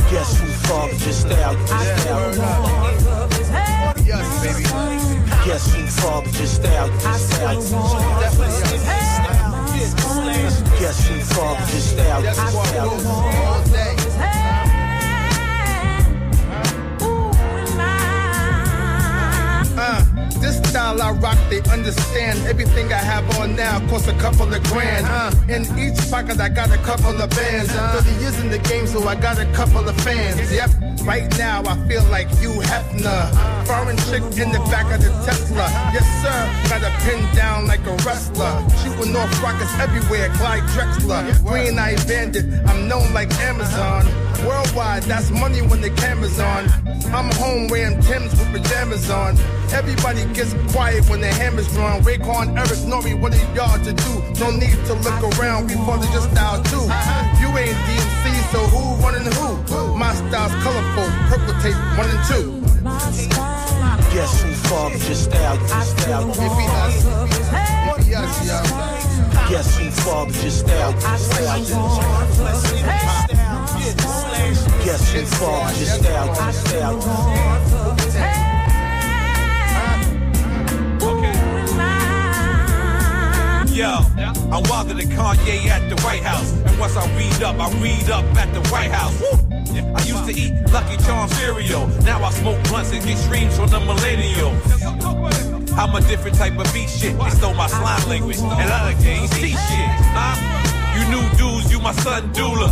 [0.10, 1.54] Guess who fathered your style?
[1.54, 1.68] Your
[1.98, 2.34] style.
[5.46, 6.90] Guess who fathered your style?
[6.90, 7.62] Your style.
[10.80, 12.24] Guess who fathered your style?
[20.74, 21.00] Style.
[21.00, 22.40] Uh, I rock, they understand.
[22.48, 25.06] Everything I have on now costs a couple of grand.
[25.06, 27.72] Uh, in each pocket, I got a couple of bands.
[27.72, 30.52] 30 years in the game, so I got a couple of fans.
[30.52, 30.72] Yep,
[31.04, 33.22] right now I feel like Hugh Hefner.
[33.68, 35.70] Foreign chick in the back of the Tesla.
[35.94, 38.54] Yes, sir, got a pin down like a wrestler.
[38.82, 41.22] Shooting off rockets everywhere, Clyde Drexler.
[41.46, 44.06] Green Eye Bandit, I'm known like Amazon.
[44.46, 46.68] Worldwide, that's money when the camera's on.
[47.14, 49.38] I'm home wearing Tim's with pajamas on.
[49.72, 52.02] Everybody gets quiet when the hammer's drawn.
[52.04, 54.14] Raekwon, Erick, Nori, what are y'all to do?
[54.40, 56.86] No need to look around, we follow your style too.
[57.42, 59.98] You ain't DMC, so who running who?
[59.98, 62.64] My style's colorful, purple tape one and two.
[64.14, 65.58] Guess who fathered your style?
[65.58, 66.30] Your style.
[66.30, 66.44] If he
[66.84, 67.06] us,
[67.98, 69.50] if he us, y'all.
[69.50, 70.92] Guess who fathered your style?
[70.92, 71.64] Your style.
[74.86, 76.28] Guess who fathered your style?
[76.28, 78.43] Your style.
[83.74, 83.90] Yo,
[84.54, 86.54] I'm wilder than Kanye at the White House.
[86.62, 89.18] And once I read up, I read up at the White House.
[89.74, 91.88] I used to eat Lucky Charm cereal.
[92.06, 94.54] Now I smoke blunts and get streams from the millennial.
[95.74, 97.18] I'm a different type of beat shit.
[97.18, 98.38] They stole my slime language.
[98.38, 99.90] And other games, T shit.
[100.14, 100.38] Huh?
[100.94, 102.70] You new dudes, you my son doula.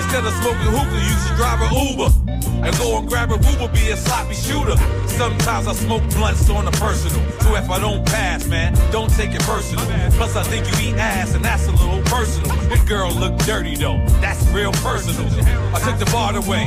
[0.00, 2.64] Instead of smoking hookah, you should drive an Uber.
[2.64, 4.78] And go and grab a Uber, be a sloppy shooter.
[5.08, 7.37] Sometimes I smoke blunts on the personal.
[7.48, 9.82] So if I don't pass, man, don't take it personal.
[10.18, 12.54] Plus I think you eat ass, and that's a little personal.
[12.68, 15.24] Your girl look dirty though, that's real personal.
[15.74, 16.66] I took the bar away,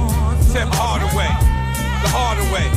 [0.51, 1.29] Tim Hardaway,
[2.01, 2.67] the harder way.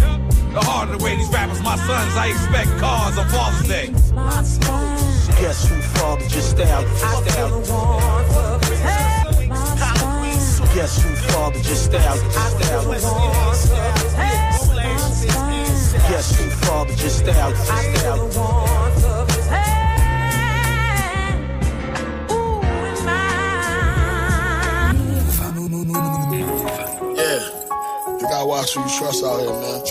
[0.52, 3.86] The harder way, these rappers my sons, I expect cars on Father's Day.
[5.40, 6.82] Guess who fathered your style?
[6.82, 7.64] Your style.
[10.74, 11.14] Guess who
[16.14, 16.14] fathered your style?
[16.14, 16.14] Your style.
[16.14, 17.50] Guess who fathered your style?
[17.50, 17.58] Your
[22.96, 24.94] style.
[27.16, 27.40] Yeah.
[28.06, 29.82] You gotta watch who you trust out here, man.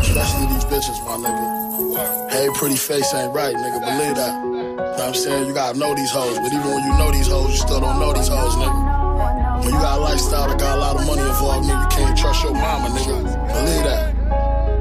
[0.00, 2.28] Especially these bitches, my nigga.
[2.30, 3.80] Hey, pretty face ain't right, nigga.
[3.80, 4.44] Believe that.
[4.44, 5.46] You know what I'm saying?
[5.48, 7.98] You gotta know these hoes, but even when you know these hoes, you still don't
[7.98, 9.64] know these hoes, nigga.
[9.64, 12.18] When you got a lifestyle that got a lot of money involved, nigga, you can't
[12.18, 13.22] trust your mama, nigga.
[13.24, 14.14] Believe that.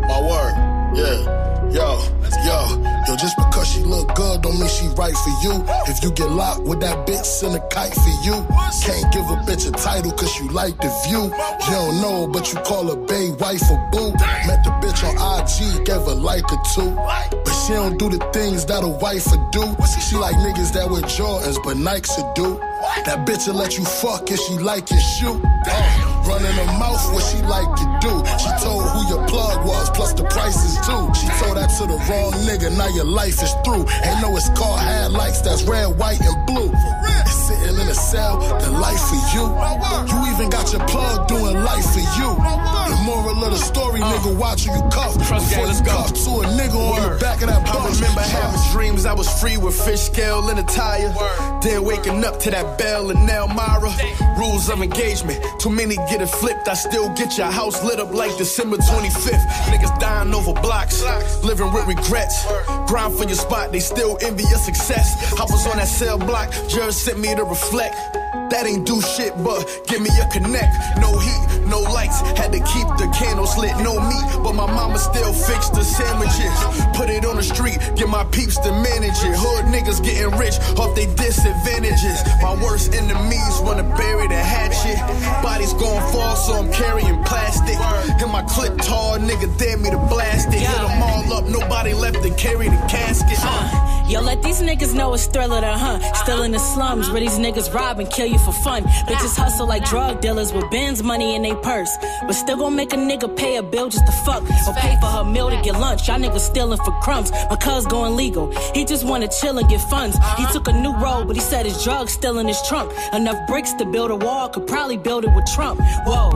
[0.08, 0.69] My word.
[1.00, 1.40] Yeah.
[1.72, 2.02] Yo,
[2.44, 5.64] yo, yo, just because she look good don't mean she right for you.
[5.88, 8.34] If you get locked with that bitch, send a kite for you.
[8.84, 11.26] Can't give a bitch a title cause you like the view.
[11.26, 14.12] You don't know, but you call her bae, wife or boo.
[14.48, 16.90] Met the bitch on IG, gave her like or two.
[17.46, 19.64] But she don't do the things that a wife would do.
[20.10, 22.58] She like niggas that wear Jordans, but Nikes would do.
[23.06, 25.40] That bitch will let you fuck if she like your shoe.
[25.46, 28.14] Uh, running her mouth what she like to do.
[28.38, 31.04] She told who your plug was, plus the prices too.
[31.18, 33.90] She told that to the wrong nigga, now your life is through.
[34.06, 36.72] Ain't know it's called highlights, that's red, white, and blue.
[37.26, 39.46] Sitting in a cell, the life for you.
[40.10, 42.30] You even got your plug doing life for you.
[42.90, 44.14] The moral of the story, uh.
[44.14, 47.66] nigga, watching you cuff before you cuff to a nigga on the back of that
[47.66, 48.02] bus.
[48.02, 51.14] I remember having dreams I was free with fish scale and a tire.
[51.62, 53.92] Then waking up to that bell and Elmira.
[54.38, 56.68] Rules of engagement, too many get it flipped.
[56.68, 59.46] I still get your house lit up like December 25th.
[59.72, 61.04] Niggas dying over blocks,
[61.44, 62.46] living with regrets.
[62.88, 65.34] Grind for your spot, they still envy your success.
[65.34, 68.19] I was on that cell block, Jerry sent me to reflect.
[68.50, 70.74] That ain't do shit, but give me a connect.
[70.98, 73.78] No heat, no lights, had to keep the candles lit.
[73.78, 76.58] No meat, but my mama still fixed the sandwiches.
[76.98, 79.38] Put it on the street, get my peeps to manage it.
[79.38, 82.26] Hood niggas getting rich off they disadvantages.
[82.42, 84.98] My worst enemies wanna bury the hatchet.
[85.44, 87.78] Bodies gon' fall, so I'm carrying plastic.
[88.22, 90.66] And my clip tall, nigga dare me to blast it.
[90.66, 93.38] Hit them all up, nobody left to carry the casket.
[93.42, 96.00] Uh, yo, let these niggas know it's thriller huh?
[96.14, 98.84] Still in the slums where these niggas rob and kill you for fun.
[98.84, 101.96] Bitches hustle like drug dealers with Ben's money in they purse.
[102.22, 104.44] But still gon' make a nigga pay a bill just to fuck.
[104.68, 106.08] Or pay for her meal to get lunch.
[106.08, 107.32] Y'all niggas stealing for crumbs.
[107.50, 108.52] My cuz going legal.
[108.74, 110.18] He just wanna chill and get funds.
[110.38, 112.92] He took a new road, but he said his drugs still in his trunk.
[113.14, 115.80] Enough bricks to build a wall, could probably build it with Trump.
[116.06, 116.30] Whoa,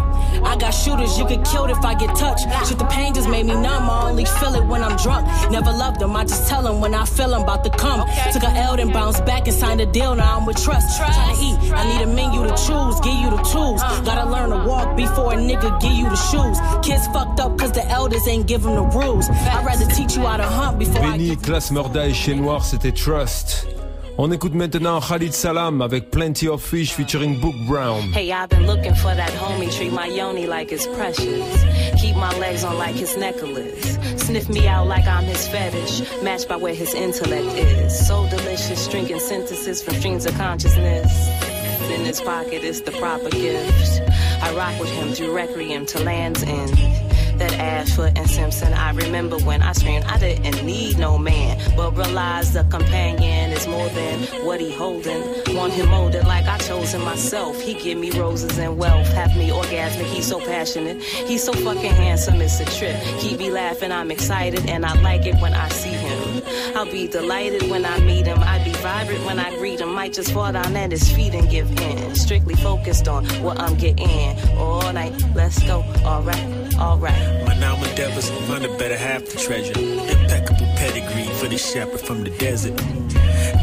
[0.43, 2.45] I got shooters, you get killed if I get touched.
[2.67, 3.89] Shit, the pain just made me numb.
[3.89, 5.27] I only feel it when I'm drunk.
[5.51, 8.07] Never loved them, I just tell them when I feel I'm about to come.
[8.31, 10.15] Took a L, then bounced back and signed a deal.
[10.15, 10.97] Now I'm with trust.
[10.97, 13.81] Trying to eat, I need a menu to choose, give you the tools.
[14.03, 16.57] Gotta learn to walk before a nigga give you the shoes.
[16.81, 19.29] Kids fucked up cause the elders ain't give them the rules.
[19.29, 22.63] I'd rather teach you how to hunt before I Benny, Klass Murda et Che Noir,
[22.63, 23.67] c'était Trust.
[24.17, 28.13] On écoute maintenant Khalid Salam avec Plenty of Fish featuring Boog Brown.
[28.13, 31.65] Hey, I've been looking for that homie, treat my yoni like it's precious.
[31.99, 33.97] Keep my legs on like his necklace.
[34.17, 36.03] Sniff me out like I'm his fetish.
[36.21, 38.07] Matched by where his intellect is.
[38.07, 41.52] So delicious, drinking synthesis from streams of consciousness.
[41.91, 44.01] In his pocket is the proper gift.
[44.41, 47.02] I rock with him through Requiem to Land's End.
[47.37, 51.95] That Ashford and Simpson, I remember when I screamed, I didn't need no man, but
[51.97, 55.21] realized the companion is more than what he holding.
[55.55, 57.59] Want him molded like I chose him myself.
[57.59, 60.05] He give me roses and wealth, have me orgasmic.
[60.05, 62.39] He's so passionate, he's so fucking handsome.
[62.41, 62.95] It's a trip.
[63.19, 66.43] He be laughing, I'm excited, and I like it when I see him.
[66.75, 68.39] I'll be delighted when I meet him.
[68.39, 69.93] I'd be vibrant when I greet him.
[69.93, 72.15] Might just fall down at his feet and give in.
[72.15, 75.13] Strictly focused on what I'm getting all night.
[75.35, 75.83] Let's go.
[76.03, 77.45] Alright, alright.
[77.45, 79.77] My now endeavors find a better half the treasure.
[79.79, 82.79] Impeccable pedigree for the shepherd from the desert.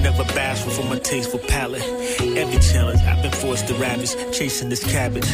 [0.02, 1.82] Never bashful for my tasteful palate.
[2.20, 5.28] Every challenge I've been forced to ravish, chasing this cabbage.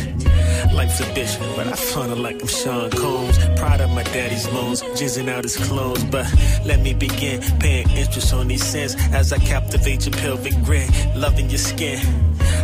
[0.72, 3.38] Life's a bitch, but I funnel like I'm Sean Combs.
[3.58, 6.02] Proud of my daddy's moans, jizzing out his clones.
[6.04, 6.26] But
[6.64, 11.48] let me begin paying interest on these sins as I captivate your pelvic grin, loving
[11.48, 12.00] your skin.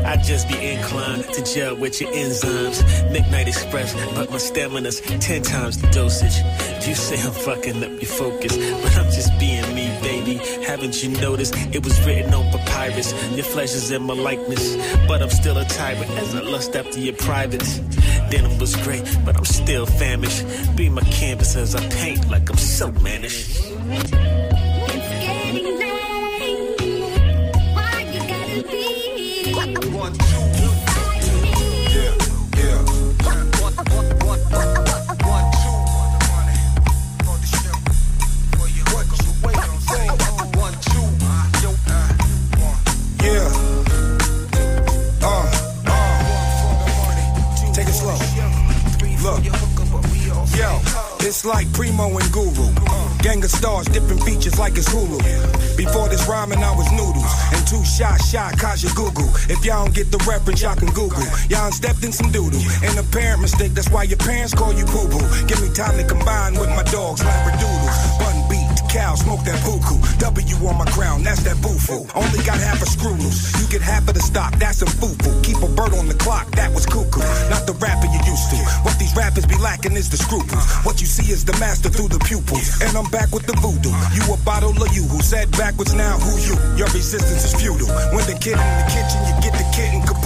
[0.04, 3.12] I just be inclined to gel with your enzymes.
[3.12, 6.36] Midnight Express, but my stamina's ten times the dosage.
[6.86, 10.36] You say I'm fucking up your focus, but I'm just being me, baby.
[10.64, 11.54] Haven't you noticed?
[11.72, 13.12] It was written on papyrus.
[13.34, 14.76] Your flesh is in my likeness,
[15.06, 17.78] but I'm still a tyrant as I lust after your privates.
[18.30, 20.44] Denim was great, but I'm still famished.
[20.76, 23.60] Be my canvas as I paint like I'm so mannish.
[51.44, 52.72] Like Primo and Guru.
[53.22, 55.18] Gang of stars, different features like it's Hulu.
[55.76, 57.32] Before this rhyming, I was noodles.
[57.52, 59.28] And two shot shot, Kaja Google.
[59.48, 61.22] If y'all don't get the reference, y'all can Google.
[61.48, 62.60] Y'all stepped in some doodle.
[62.82, 65.22] An apparent mistake, that's why your parents call you poo poo.
[65.46, 68.18] Give me time to combine with my dogs, Labradoodles.
[68.18, 68.31] Beat,
[68.92, 69.96] cow, smoke that buku.
[70.20, 72.04] W on my crown, that's that boo-foo.
[72.14, 73.40] Only got half a screw loose.
[73.58, 75.32] You get half of the stock, that's some foo-foo.
[75.42, 77.24] Keep a bird on the clock, that was cuckoo.
[77.48, 78.60] Not the rapper you used to.
[78.84, 80.62] What these rappers be lacking is the scruples.
[80.84, 82.84] What you see is the master through the pupils.
[82.84, 83.96] And I'm back with the voodoo.
[84.12, 86.54] You a bottle of you who said backwards now who you?
[86.76, 87.88] Your resistance is futile.
[88.12, 90.21] When the kid in the kitchen, you get the caboodle.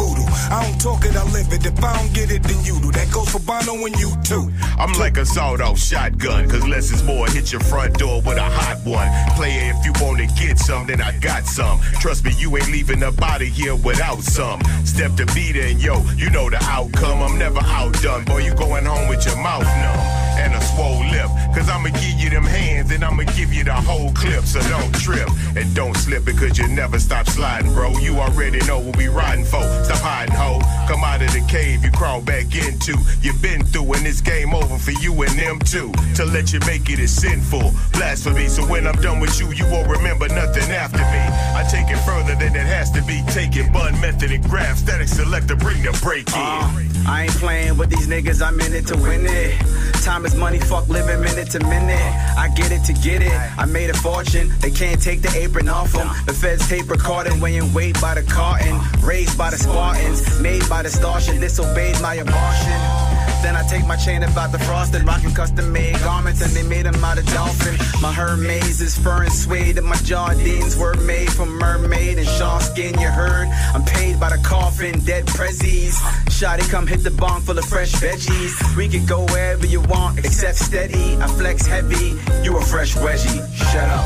[0.51, 1.67] I don't talk it, I live it.
[1.67, 2.93] If I don't get it, then you do.
[2.93, 4.51] That goes for Bono and you too.
[4.79, 7.27] I'm like a sawed-off shotgun, cause less is more.
[7.29, 9.09] Hit your front door with a hot one.
[9.37, 11.81] Play it if you wanna get some, then I got some.
[12.01, 14.61] Trust me, you ain't leaving out of here without some.
[14.85, 17.23] Step to beat and yo, you know the outcome.
[17.23, 18.25] I'm never outdone.
[18.25, 20.16] Boy, you going home with your mouth numb.
[20.37, 21.31] And a swole lip.
[21.55, 24.45] Cause I'ma give you them hands and I'ma give you the whole clip.
[24.45, 27.91] So don't trip and don't slip because you never stop sliding, bro.
[27.99, 29.63] You already know what we riding for.
[29.85, 30.61] Stop hiding, ho.
[30.87, 32.95] Come out of the cave you crawl back into.
[33.23, 35.93] You've been through and it's game over for you and them too.
[36.17, 38.49] To let you make it is sinful, blasphemy.
[38.49, 41.23] So when I'm done with you, you won't remember nothing after me.
[41.57, 43.73] I take it further than it has to be taken.
[43.73, 46.35] Bun method and Grafh, Statik Selektah, bring the break in.
[46.37, 49.59] Uh, I ain't playing with these niggas, I'm in it to win it.
[50.03, 52.13] Time is money, fuck living minute to minute.
[52.37, 53.33] I get it to get it.
[53.59, 56.09] I made a fortune, they can't take the apron off them.
[56.27, 58.79] The feds tape recording, weighing weight by the carton.
[59.03, 63.17] Raised by the Spartans, made by the Starship, disobeyed my abortion.
[63.43, 66.87] Then I take my chain about the frosted, rocking custom made garments, and they made
[66.87, 67.77] them out of dolphin.
[68.03, 72.63] My Hermes is fur and suede, and my Jardines were made from mermaid and shark
[72.63, 72.99] skin.
[72.99, 73.49] You heard?
[73.75, 75.95] I'm paid by the coffin, dead prezzies.
[76.27, 78.77] Shotty, come hit the bong full of fresh veggies.
[78.77, 81.17] We could go wherever you want, except steady.
[81.17, 83.41] I flex heavy, you a fresh wedgie.
[83.73, 84.05] Shut up.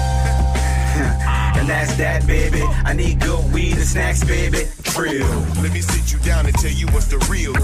[1.57, 2.63] and that's that, baby.
[2.85, 4.67] I need good weed and snacks, baby.
[4.83, 5.29] Trill.
[5.63, 7.55] Let me sit you down and tell you what's the real.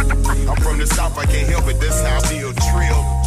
[0.49, 1.81] I'm from the south, I can't help it.
[1.81, 3.27] That's how I feel trill.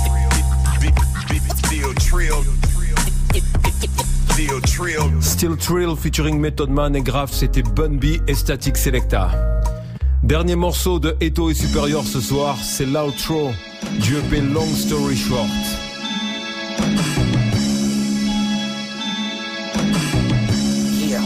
[1.70, 2.44] Feel trill.
[4.36, 5.22] Feel trill.
[5.22, 9.32] Still Trill featuring Method Man et Graf, c'était Bun B et Static Selecta.
[10.24, 13.52] Dernier morceau de Eto et Supérieur ce soir, c'est l'outro
[13.98, 15.50] EP Long Story Short.
[21.10, 21.22] Yeah.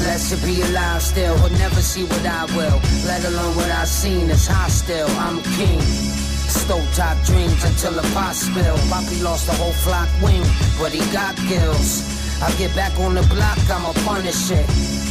[0.00, 2.80] Blessed be alive still, will never see what I will.
[3.04, 5.10] Let alone what I've seen is hostile.
[5.18, 5.80] I'm king.
[5.80, 8.76] Stove top dreams until the pot spill.
[8.88, 10.42] Poppy lost the whole flock wing,
[10.78, 12.08] but he got gills.
[12.40, 14.66] I get back on the block, I'ma punish it.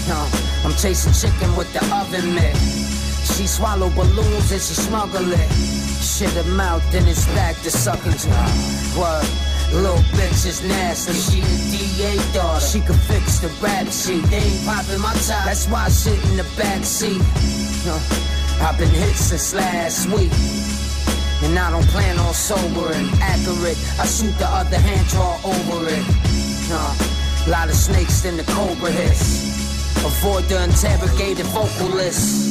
[0.10, 2.91] Uh, I'm chasing chicken with the oven mitt.
[3.24, 5.52] She swallow balloons and she smuggle it.
[6.02, 8.30] Shit her mouth, then it's back to to
[8.98, 9.52] What?
[9.72, 11.14] Little bitch is nasty.
[11.14, 12.60] She the DA daughter.
[12.60, 14.24] She can fix the rap sheet.
[14.26, 15.46] They ain't popping my top.
[15.46, 17.22] That's why I sit in the back seat.
[17.88, 20.32] Uh, I've been hit since last week.
[21.44, 23.08] And I don't plan on sobering.
[23.22, 23.80] Accurate.
[23.98, 26.06] I shoot the other hand, draw over it.
[26.70, 29.56] Uh, lot of snakes in the cobra hiss.
[30.04, 32.51] Avoid the interrogated vocalist.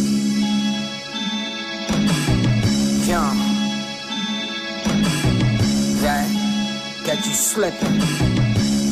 [3.07, 3.31] Yeah.
[6.03, 6.31] Right?
[7.05, 8.01] Got you slipping.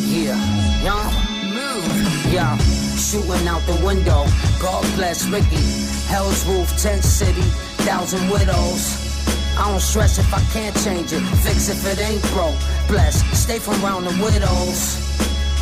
[0.08, 0.36] Yeah.
[0.82, 1.10] Yeah.
[1.54, 2.32] Move.
[2.32, 2.56] Yeah.
[2.96, 4.26] Shooting out the window.
[4.60, 5.62] God bless Ricky.
[6.08, 7.42] Hell's roof, tent city,
[7.84, 9.08] thousand widows.
[9.56, 11.20] I don't stress if I can't change it.
[11.42, 12.58] Fix if it ain't broke.
[12.88, 13.22] Bless.
[13.38, 15.07] Stay from round the widows.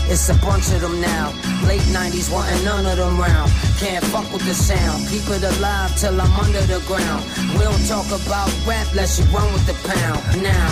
[0.09, 1.35] It's a bunch of them now.
[1.67, 3.51] Late 90s wanting none of them round.
[3.79, 5.09] Can't fuck with the sound.
[5.09, 7.25] Keep it alive till I'm under the ground.
[7.55, 10.23] We don't talk about rap unless you run with the pound.
[10.43, 10.71] Now,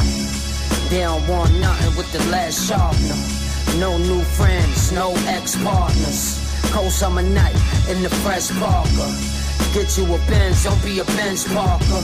[0.89, 3.19] they don't want nothing with the last sharpener.
[3.79, 6.39] No new friends, no ex-partners.
[6.71, 7.57] Cold summer night
[7.91, 9.11] in the fresh Parker.
[9.75, 12.03] Get you a Benz, don't be a Benz Parker.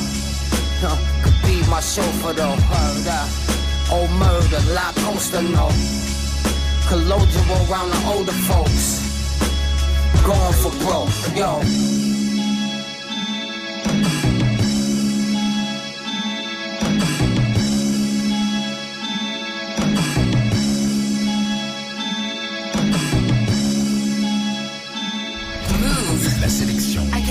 [0.82, 5.68] Huh, could be my chauffeur though, heard uh, Old murder, La Costa, no.
[6.90, 8.98] Colloquial around the older folks.
[10.26, 11.60] Going for broke, yo.
[25.78, 26.40] Move.
[26.40, 27.06] La sélection.
[27.12, 27.30] AKH.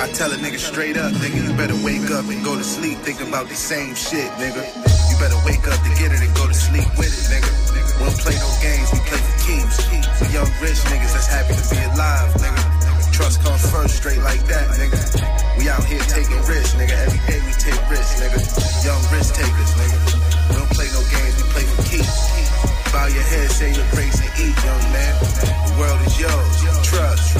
[0.00, 2.98] I tell a nigga straight up, nigga, you better wake up and go to sleep
[2.98, 4.91] thinking about the same shit, nigga.
[5.22, 7.46] Better wake up to get it and go to sleep with it, nigga.
[7.70, 9.78] We don't play no games, we play for keeps.
[10.18, 12.62] We young rich niggas that's happy to be alive, nigga.
[13.14, 14.98] Trust comes first, straight like that, nigga.
[15.62, 16.98] We out here taking risks, nigga.
[17.06, 18.34] Every day we take risks, nigga.
[18.82, 19.98] Young risk takers, nigga.
[20.50, 22.18] We don't play no games, we play for keeps.
[22.90, 25.14] Bow your head, say your grace and eat, young man.
[25.22, 26.54] The world is yours.
[26.82, 27.38] Trust.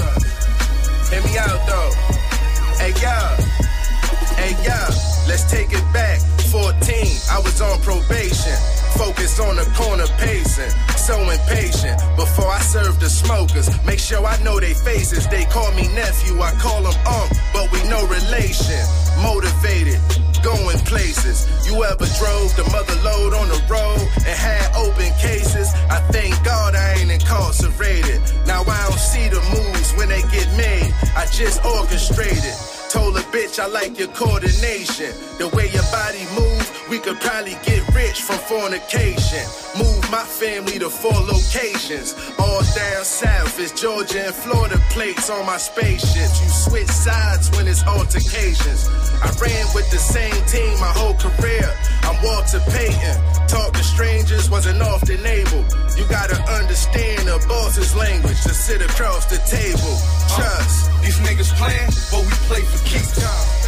[1.10, 1.90] Hear me out though.
[2.78, 3.34] Hey y'all.
[4.38, 4.94] Hey y'all.
[5.26, 6.31] Let's take it back.
[6.52, 6.68] 14,
[7.32, 8.52] I was on probation.
[9.00, 10.68] Focus on the corner pacing.
[11.00, 11.96] So impatient.
[12.14, 15.26] Before I serve the smokers, make sure I know they faces.
[15.28, 18.84] They call me nephew, I call them ump, but we no relation.
[19.24, 19.96] Motivated,
[20.44, 21.48] going places.
[21.64, 25.72] You ever drove the mother load on the road and had open cases?
[25.88, 28.20] I thank God I ain't incarcerated.
[28.44, 30.92] Now I don't see the moves when they get made.
[31.16, 32.52] I just orchestrated.
[32.92, 35.12] Told a bitch I like your coordination.
[35.38, 39.40] The way your body move, we could probably get rich from fornication.
[39.80, 42.12] Move my family to four locations.
[42.38, 46.36] All down south, is Georgia and Florida plates on my spaceships.
[46.44, 48.90] You switch sides when it's altercations.
[49.24, 51.64] I ran with the same team my whole career.
[52.02, 53.16] I'm Walter Payton.
[53.48, 55.64] Talk to strangers wasn't often able.
[55.96, 59.96] You gotta understand a boss's language to sit across the table.
[60.36, 60.90] Trust.
[60.92, 63.61] Uh, these niggas playing, but we play for keeps.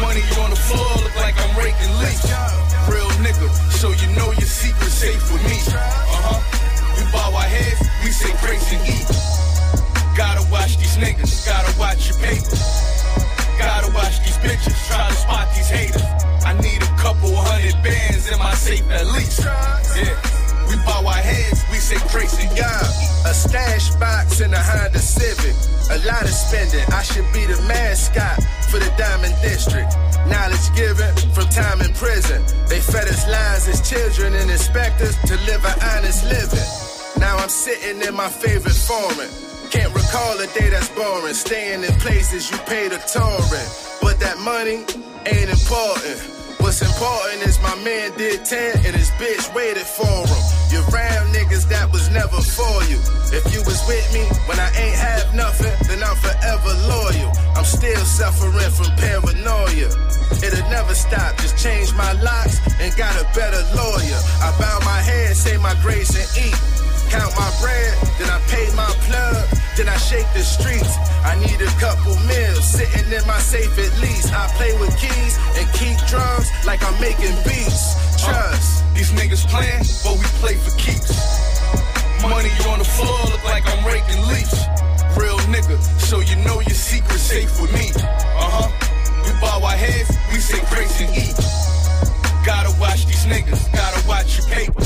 [0.00, 2.28] Money on the floor, look like I'm raking leaves.
[2.88, 5.58] Real nigga, so you know your secret safe with me.
[5.72, 5.80] Uh
[6.26, 6.40] huh.
[6.96, 9.08] We bow our heads, we say grace and eat.
[10.16, 12.56] Gotta watch these niggas, gotta watch your paper.
[13.58, 16.02] Gotta watch these bitches, try to spot these haters.
[16.44, 19.40] I need a couple hundred bands in my safe at least.
[19.44, 20.45] Yeah.
[20.68, 22.82] We bow our heads, we say and yeah.
[23.26, 25.54] A stash box in a Honda Civic.
[25.90, 26.82] A lot of spending.
[26.92, 29.94] I should be the mascot for the Diamond District.
[30.26, 32.42] Knowledge given from time in prison.
[32.68, 36.68] They fed us lies as children and inspectors to live an honest living.
[37.18, 39.30] Now I'm sitting in my favorite foreign.
[39.70, 41.34] Can't recall a day that's boring.
[41.34, 43.68] Staying in places you paid a touring.
[44.02, 44.82] But that money
[45.26, 46.18] ain't important.
[46.58, 50.55] What's important is my man did 10 and his bitch waited for him.
[50.70, 52.98] You round niggas that was never for you.
[53.30, 57.30] If you was with me when I ain't have nothing, then I'm forever loyal.
[57.54, 59.88] I'm still suffering from paranoia.
[60.42, 64.20] It'll never stop, just change my locks and got a better lawyer.
[64.42, 66.85] I bow my head, say my grace and eat.
[67.10, 69.46] Count my bread, then I pay my plug,
[69.76, 70.94] then I shake the streets.
[71.24, 74.32] I need a couple meals sitting in my safe at least.
[74.32, 77.94] I play with keys and keep drums like I'm making beats.
[78.22, 78.82] Trust.
[78.82, 81.12] Uh, these niggas playing, but we play for keeps.
[82.22, 84.56] Money on the floor, look like I'm raking leaves.
[85.16, 87.90] Real nigga, so you know your secret safe with me.
[87.94, 88.68] Uh huh.
[89.24, 91.36] We bow our heads, we say grace and eat.
[92.44, 94.82] Gotta watch these niggas, gotta watch your paper.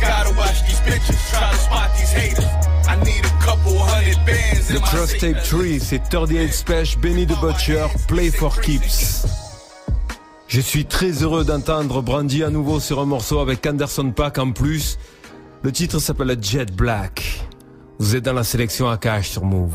[0.00, 2.44] Gotta watch these bitches, try to spot these haters.
[2.88, 7.38] I need a couple hundred bands The Trust Tape Tree, c'est 38 Special, Benny the
[7.40, 9.26] Butcher, Play for Keeps.
[10.48, 14.50] Je suis très heureux d'entendre Brandy à nouveau sur un morceau avec Anderson Pack en
[14.50, 14.98] plus.
[15.62, 17.46] Le titre s'appelle Jet Black.
[17.98, 19.74] Vous êtes dans la sélection AKH sur Move.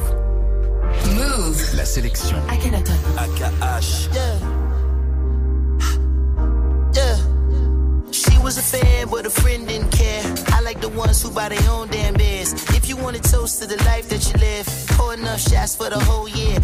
[1.15, 1.75] Move.
[1.75, 2.35] La sélection.
[2.49, 4.09] AKH.
[4.13, 4.54] Yeah.
[8.45, 10.21] Was a fan, but a friend didn't care.
[10.49, 12.53] I like the ones who buy their own damn beers.
[12.77, 15.89] If you want to toast to the life that you live, pour enough shots for
[15.89, 16.59] the whole year.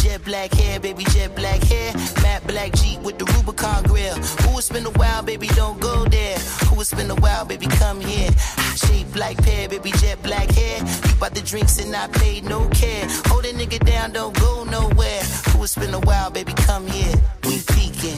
[0.00, 1.92] Jet black hair, baby, jet black hair.
[2.22, 4.14] Matte black Jeep with the Rubicon grill.
[4.14, 6.38] Who would spend a while, baby, don't go there.
[6.66, 8.30] Who would spend a while, baby, come here.
[8.76, 10.78] Shape like pear, baby, jet black hair.
[10.78, 13.06] You bought the drinks and I paid no care.
[13.26, 15.22] Hold a nigga down, don't go nowhere.
[15.50, 17.14] Who would spend a while, baby, come here.
[17.44, 18.16] We peeking.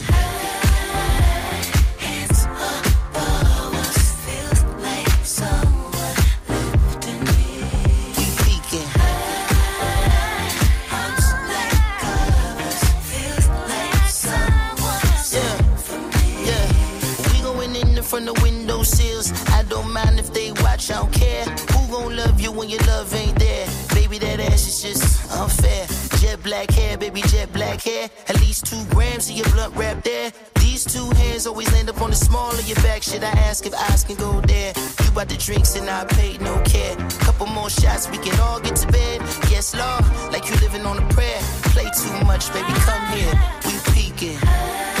[18.11, 19.31] From the window sills.
[19.51, 21.45] I don't mind if they watch, I don't care.
[21.71, 23.65] Who gon' love you when your love ain't there?
[23.95, 25.87] Baby, that ass is just unfair.
[26.19, 28.09] Jet black hair, baby, jet black hair.
[28.27, 30.29] At least two grams of your blunt wrap there.
[30.55, 33.01] These two hands always land up on the small of your back.
[33.01, 34.73] Should I ask if eyes can go there?
[35.05, 36.97] You bought the drinks and I paid no care.
[37.25, 39.21] Couple more shots, we can all get to bed.
[39.49, 40.03] Yes, Lord,
[40.33, 41.39] like you living on a prayer.
[41.71, 43.33] Play too much, baby, come here.
[43.65, 45.00] We peeking.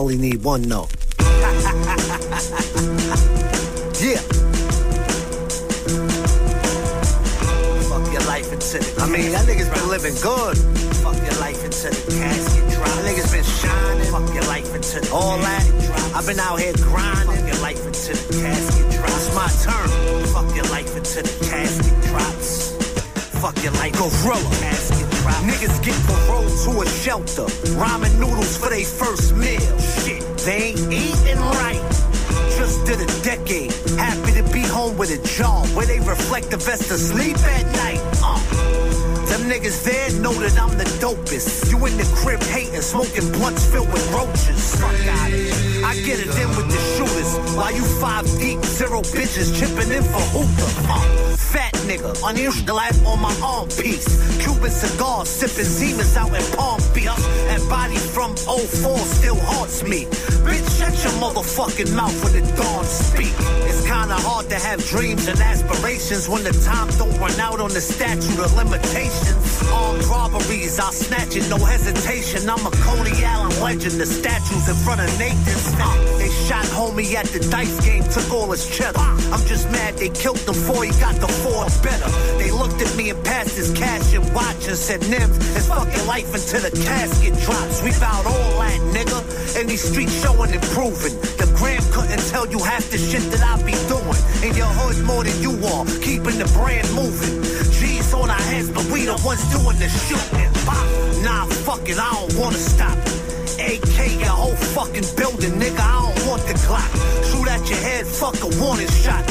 [0.00, 0.88] only need one no.
[4.00, 4.22] yeah.
[7.90, 10.56] Fuck your life into the I mean, that niggas been living good.
[11.04, 12.88] Fuck your life into the casket drop.
[12.88, 14.10] That niggas been shining.
[14.10, 16.14] Fuck your life into the all that.
[16.16, 17.36] I've been out here grinding.
[17.36, 19.26] Fuck your life into the casket drops.
[19.26, 19.88] It's my turn.
[20.32, 22.72] Fuck your life into the casket drops.
[23.42, 24.48] Fuck your life, gorilla.
[24.64, 24.99] Casket drop.
[25.48, 27.46] Niggas get paroled to a shelter.
[27.80, 29.78] Ramen noodles for their first meal.
[29.78, 31.80] Shit, they ain't eating right.
[32.56, 33.72] Just did a decade.
[33.96, 37.64] Happy to be home with a job where they reflect the best of sleep at
[37.76, 38.00] night.
[38.22, 38.36] Uh.
[39.30, 41.70] Them niggas there know that I'm the dopest.
[41.70, 44.76] You in the crib hating, smoking blunts filled with roaches.
[44.76, 45.86] Fuck out here.
[45.86, 47.56] I get it in with the shooters.
[47.56, 50.72] While you five deep, zero bitches chipping in for hookah.
[50.90, 54.06] Uh, fat nigga, unusual life on my arm piece.
[54.42, 57.08] Cuban cigars, sipping Siemens out in Palm Beach.
[57.50, 60.04] And body from 04 still haunts me.
[60.46, 63.34] Bitch, shut your motherfucking mouth when the dawn speak.
[63.68, 67.70] It's kinda hard to have dreams and aspirations when the time don't run out on
[67.70, 69.36] the statute of limitations.
[69.72, 72.48] Armed robberies, I'll snatch it, no hesitation.
[72.48, 74.00] I'm a Coney Island legend.
[74.00, 75.66] The statues in front of Nathan's.
[75.74, 78.98] Uh, they shot homie at the dice game, took all his cheddar.
[79.34, 82.08] I'm just mad they killed him before he got the Ford better.
[82.38, 86.32] They looked at me and passed his cash and watch and said, it's fucking life
[86.34, 87.82] until the casket drops.
[87.82, 89.20] We found all that, nigga.
[89.58, 91.16] And these streets showing and proving.
[91.40, 94.20] The gram couldn't tell you half the shit that I be doing.
[94.46, 97.42] In your hood more than you are, keeping the brand moving.
[97.76, 100.50] G's on our heads, but we the ones doing the shooting.
[101.24, 102.96] Nah, fuck it, I don't wanna stop.
[103.60, 105.80] AK your whole fucking building, nigga.
[105.80, 106.90] I don't want the clock.
[107.28, 109.24] Shoot at your head, fuck a warning shot.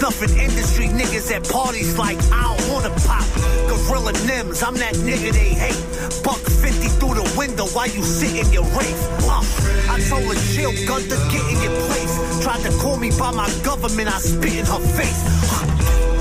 [0.00, 3.22] Snuffing industry niggas at parties like I don't wanna pop.
[3.68, 5.76] Gorilla Nems, I'm that nigga they hate.
[6.24, 9.04] Buck 50 through the window while you sit in your race.
[9.28, 9.44] Uh,
[9.92, 12.42] I told a chill, gun to get in your place.
[12.42, 15.20] Tried to call me by my government, I spit in her face.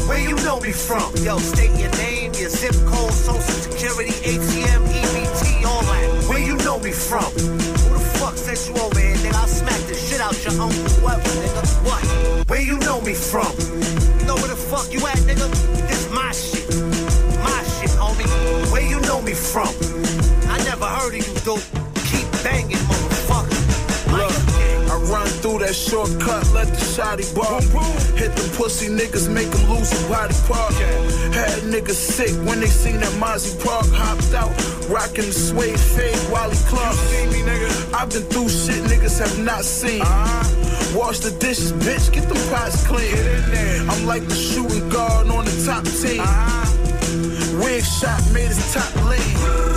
[0.10, 1.16] Where you know me from?
[1.24, 6.28] Yo, state your name, your zip code, social security, ATM, EBT, all that.
[6.28, 7.79] Where you know me from?
[8.30, 9.34] Fuck over here, nigga?
[9.34, 11.64] I'll smack the shit out your uncle, whoever, nigga.
[11.84, 12.48] What?
[12.48, 13.50] Where you know me from?
[14.20, 15.50] You know where the fuck you at, nigga?
[15.88, 16.70] This my shit.
[17.42, 18.30] My shit, homie.
[18.72, 19.74] Where you know me from?
[20.48, 21.64] I never heard of you, dude.
[22.06, 23.58] Keep banging, motherfucker.
[24.14, 24.34] Look,
[24.92, 27.62] I run through that shortcut, let the shotty bar.
[28.16, 30.74] Hit the pussy niggas, make them lose a body part.
[31.70, 33.86] Niggas sick when they seen that Mozzie Park.
[33.92, 34.50] Hopped out,
[34.90, 36.98] rocking the suede fade, Wally Clark.
[37.94, 40.02] I've been through shit niggas have not seen.
[40.98, 43.14] Wash the dishes, bitch, get the pots clean.
[43.88, 46.26] I'm like the shooting guard on the top team.
[47.62, 49.69] Wig shot made his top lean.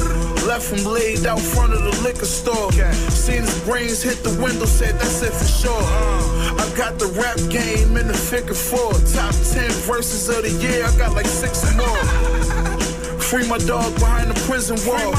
[0.47, 2.73] Left him laid out front of the liquor store.
[3.11, 5.83] Seen his brains hit the window, said that's it for sure.
[5.83, 8.93] I got the rap game in the figure four.
[9.15, 12.03] Top 10 verses of the year, I got like six more.
[13.21, 15.13] Free my dog behind the prison wall.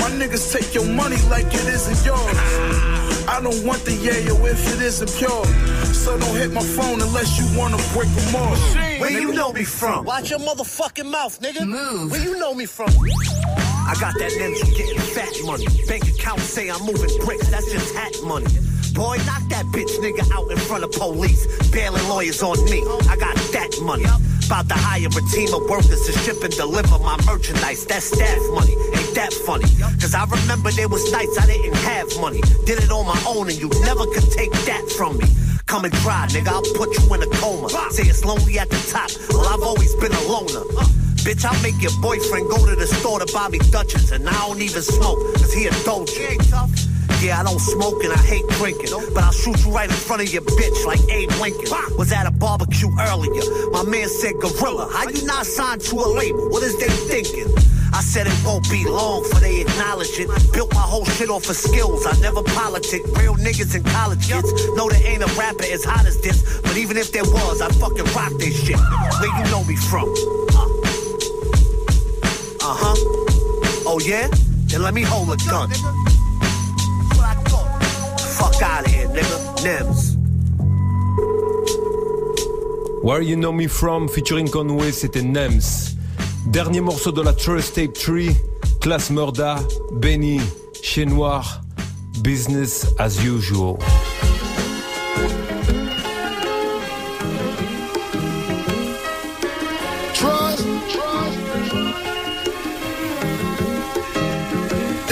[0.00, 2.38] My niggas take your money like it isn't yours.
[3.28, 5.44] I don't want the yayo if it isn't pure.
[5.94, 8.74] So don't hit my phone unless you wanna break them off.
[9.00, 10.04] Where you know me from?
[10.04, 11.66] Watch your motherfucking mouth, nigga.
[11.66, 12.10] Move.
[12.10, 12.90] Where you know me from?
[13.90, 15.66] I got that ninja getting fat money.
[15.88, 18.46] Bank account say I'm moving bricks, that's just hat money.
[18.94, 21.42] Boy, knock that bitch nigga out in front of police.
[21.72, 22.86] Bailing lawyers on me.
[23.10, 24.04] I got that money.
[24.46, 27.84] About to hire a team of workers to ship and deliver my merchandise.
[27.84, 28.78] That's staff money.
[28.94, 29.66] Ain't that funny?
[29.98, 32.42] Cause I remember there was nights I didn't have money.
[32.66, 35.26] Did it on my own and you never could take that from me.
[35.66, 36.46] Come and cry, nigga.
[36.46, 37.68] I'll put you in a coma.
[37.90, 39.10] Say it's lonely at the top.
[39.30, 40.62] Well, I've always been a loner.
[41.24, 44.32] Bitch, I'll make your boyfriend go to the store to buy me Dutchess, and I
[44.32, 46.40] don't even smoke, cause he indulgent.
[47.20, 50.22] Yeah, I don't smoke and I hate drinking, but I'll shoot you right in front
[50.22, 51.68] of your bitch like Abe Lincoln.
[51.98, 53.70] Was at a barbecue earlier.
[53.72, 56.48] My man said, Gorilla, how you not signed to a label?
[56.48, 57.52] What is they thinking?
[57.92, 60.28] I said it won't be long for they acknowledge it.
[60.54, 62.06] Built my whole shit off of skills.
[62.06, 63.04] I never politic.
[63.18, 66.60] Real niggas and college kids know there ain't a rapper as hot as this.
[66.62, 68.78] But even if there was, I'd fucking rock this shit.
[68.78, 70.08] Where you know me from?
[72.62, 72.94] Uh huh.
[73.86, 74.28] Oh yeah?
[74.66, 75.70] Then let me hold a gun.
[78.36, 79.56] Fuck out of here, nigga.
[79.64, 80.16] Nims.
[83.02, 85.96] Where You Know Me From featuring Conway, c'était Nems.
[86.46, 88.36] Dernier morceau de la Trust Tape Tree,
[88.80, 89.56] Class Murda,
[89.92, 90.40] Benny,
[90.82, 91.62] Chez Noir,
[92.22, 93.78] Business as Usual.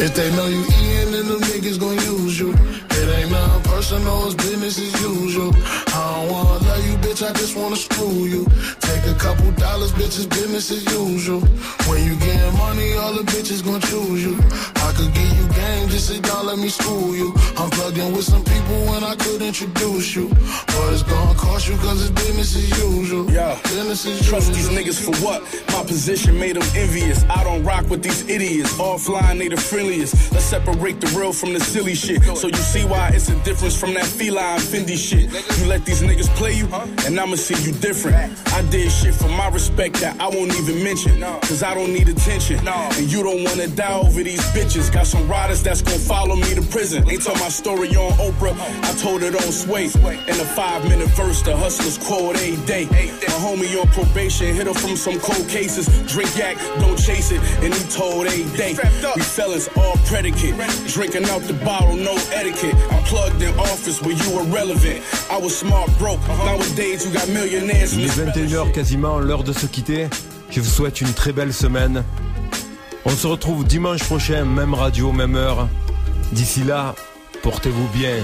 [0.09, 2.55] If they know you eating, then them niggas gon' use you.
[2.55, 5.53] It ain't nothing personal, it's business as usual.
[5.89, 8.47] I don't wanna love you, bitch, I just wanna screw you.
[9.09, 11.41] Take a couple dollars, bitch, it's business as usual.
[11.89, 14.37] When you getting money, all the bitches gon' choose you.
[14.85, 17.33] I could give you game, just sit down, let me school you.
[17.57, 20.29] I'm plugged in with some people when I could introduce you.
[20.29, 23.31] But it's gonna cost you cause it's business as usual.
[23.31, 23.59] Yeah.
[23.63, 24.75] Business as Trust usual.
[24.75, 25.43] these niggas for what?
[25.73, 27.25] My position made them envious.
[27.31, 28.75] I don't rock with these idiots.
[28.75, 30.33] Offline, they the friendliest.
[30.33, 32.23] Let's separate the real from the silly shit.
[32.37, 35.33] So you see why it's a difference from that feline Fendi shit.
[35.59, 36.67] You let these niggas play you,
[37.07, 38.17] and I'ma see you different.
[38.53, 41.21] I did shit for my respect that I won't even mention.
[41.21, 42.67] Cause I don't need attention.
[42.67, 44.93] And you don't wanna die over these bitches.
[44.93, 47.09] Got some riders that's gonna follow me to prison.
[47.09, 48.55] Ain't told my story on Oprah.
[48.85, 49.87] I told it on Sway.
[49.87, 52.87] In a five minute verse, the hustlers quote a day.
[53.39, 55.87] My homie on probation hit her from some cold cases.
[56.13, 57.41] Drink yak, don't chase it.
[57.63, 58.77] And he told a day.
[59.15, 60.57] We felons all predicate.
[60.89, 62.75] Drinking out the bottle, no etiquette.
[62.91, 65.05] I'm plugged in office where you irrelevant.
[65.31, 66.21] I was smart broke.
[66.29, 66.57] Uh-huh.
[66.57, 67.97] Nowadays you got millionaires.
[68.79, 70.09] Il est 21h quasiment, l'heure de se quitter.
[70.51, 72.05] Je vous souhaite une très belle semaine.
[73.05, 75.69] On se retrouve dimanche prochain, même radio, même heure.
[76.33, 76.95] D'ici là,
[77.43, 78.17] portez-vous bien.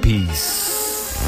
[0.00, 1.18] Peace.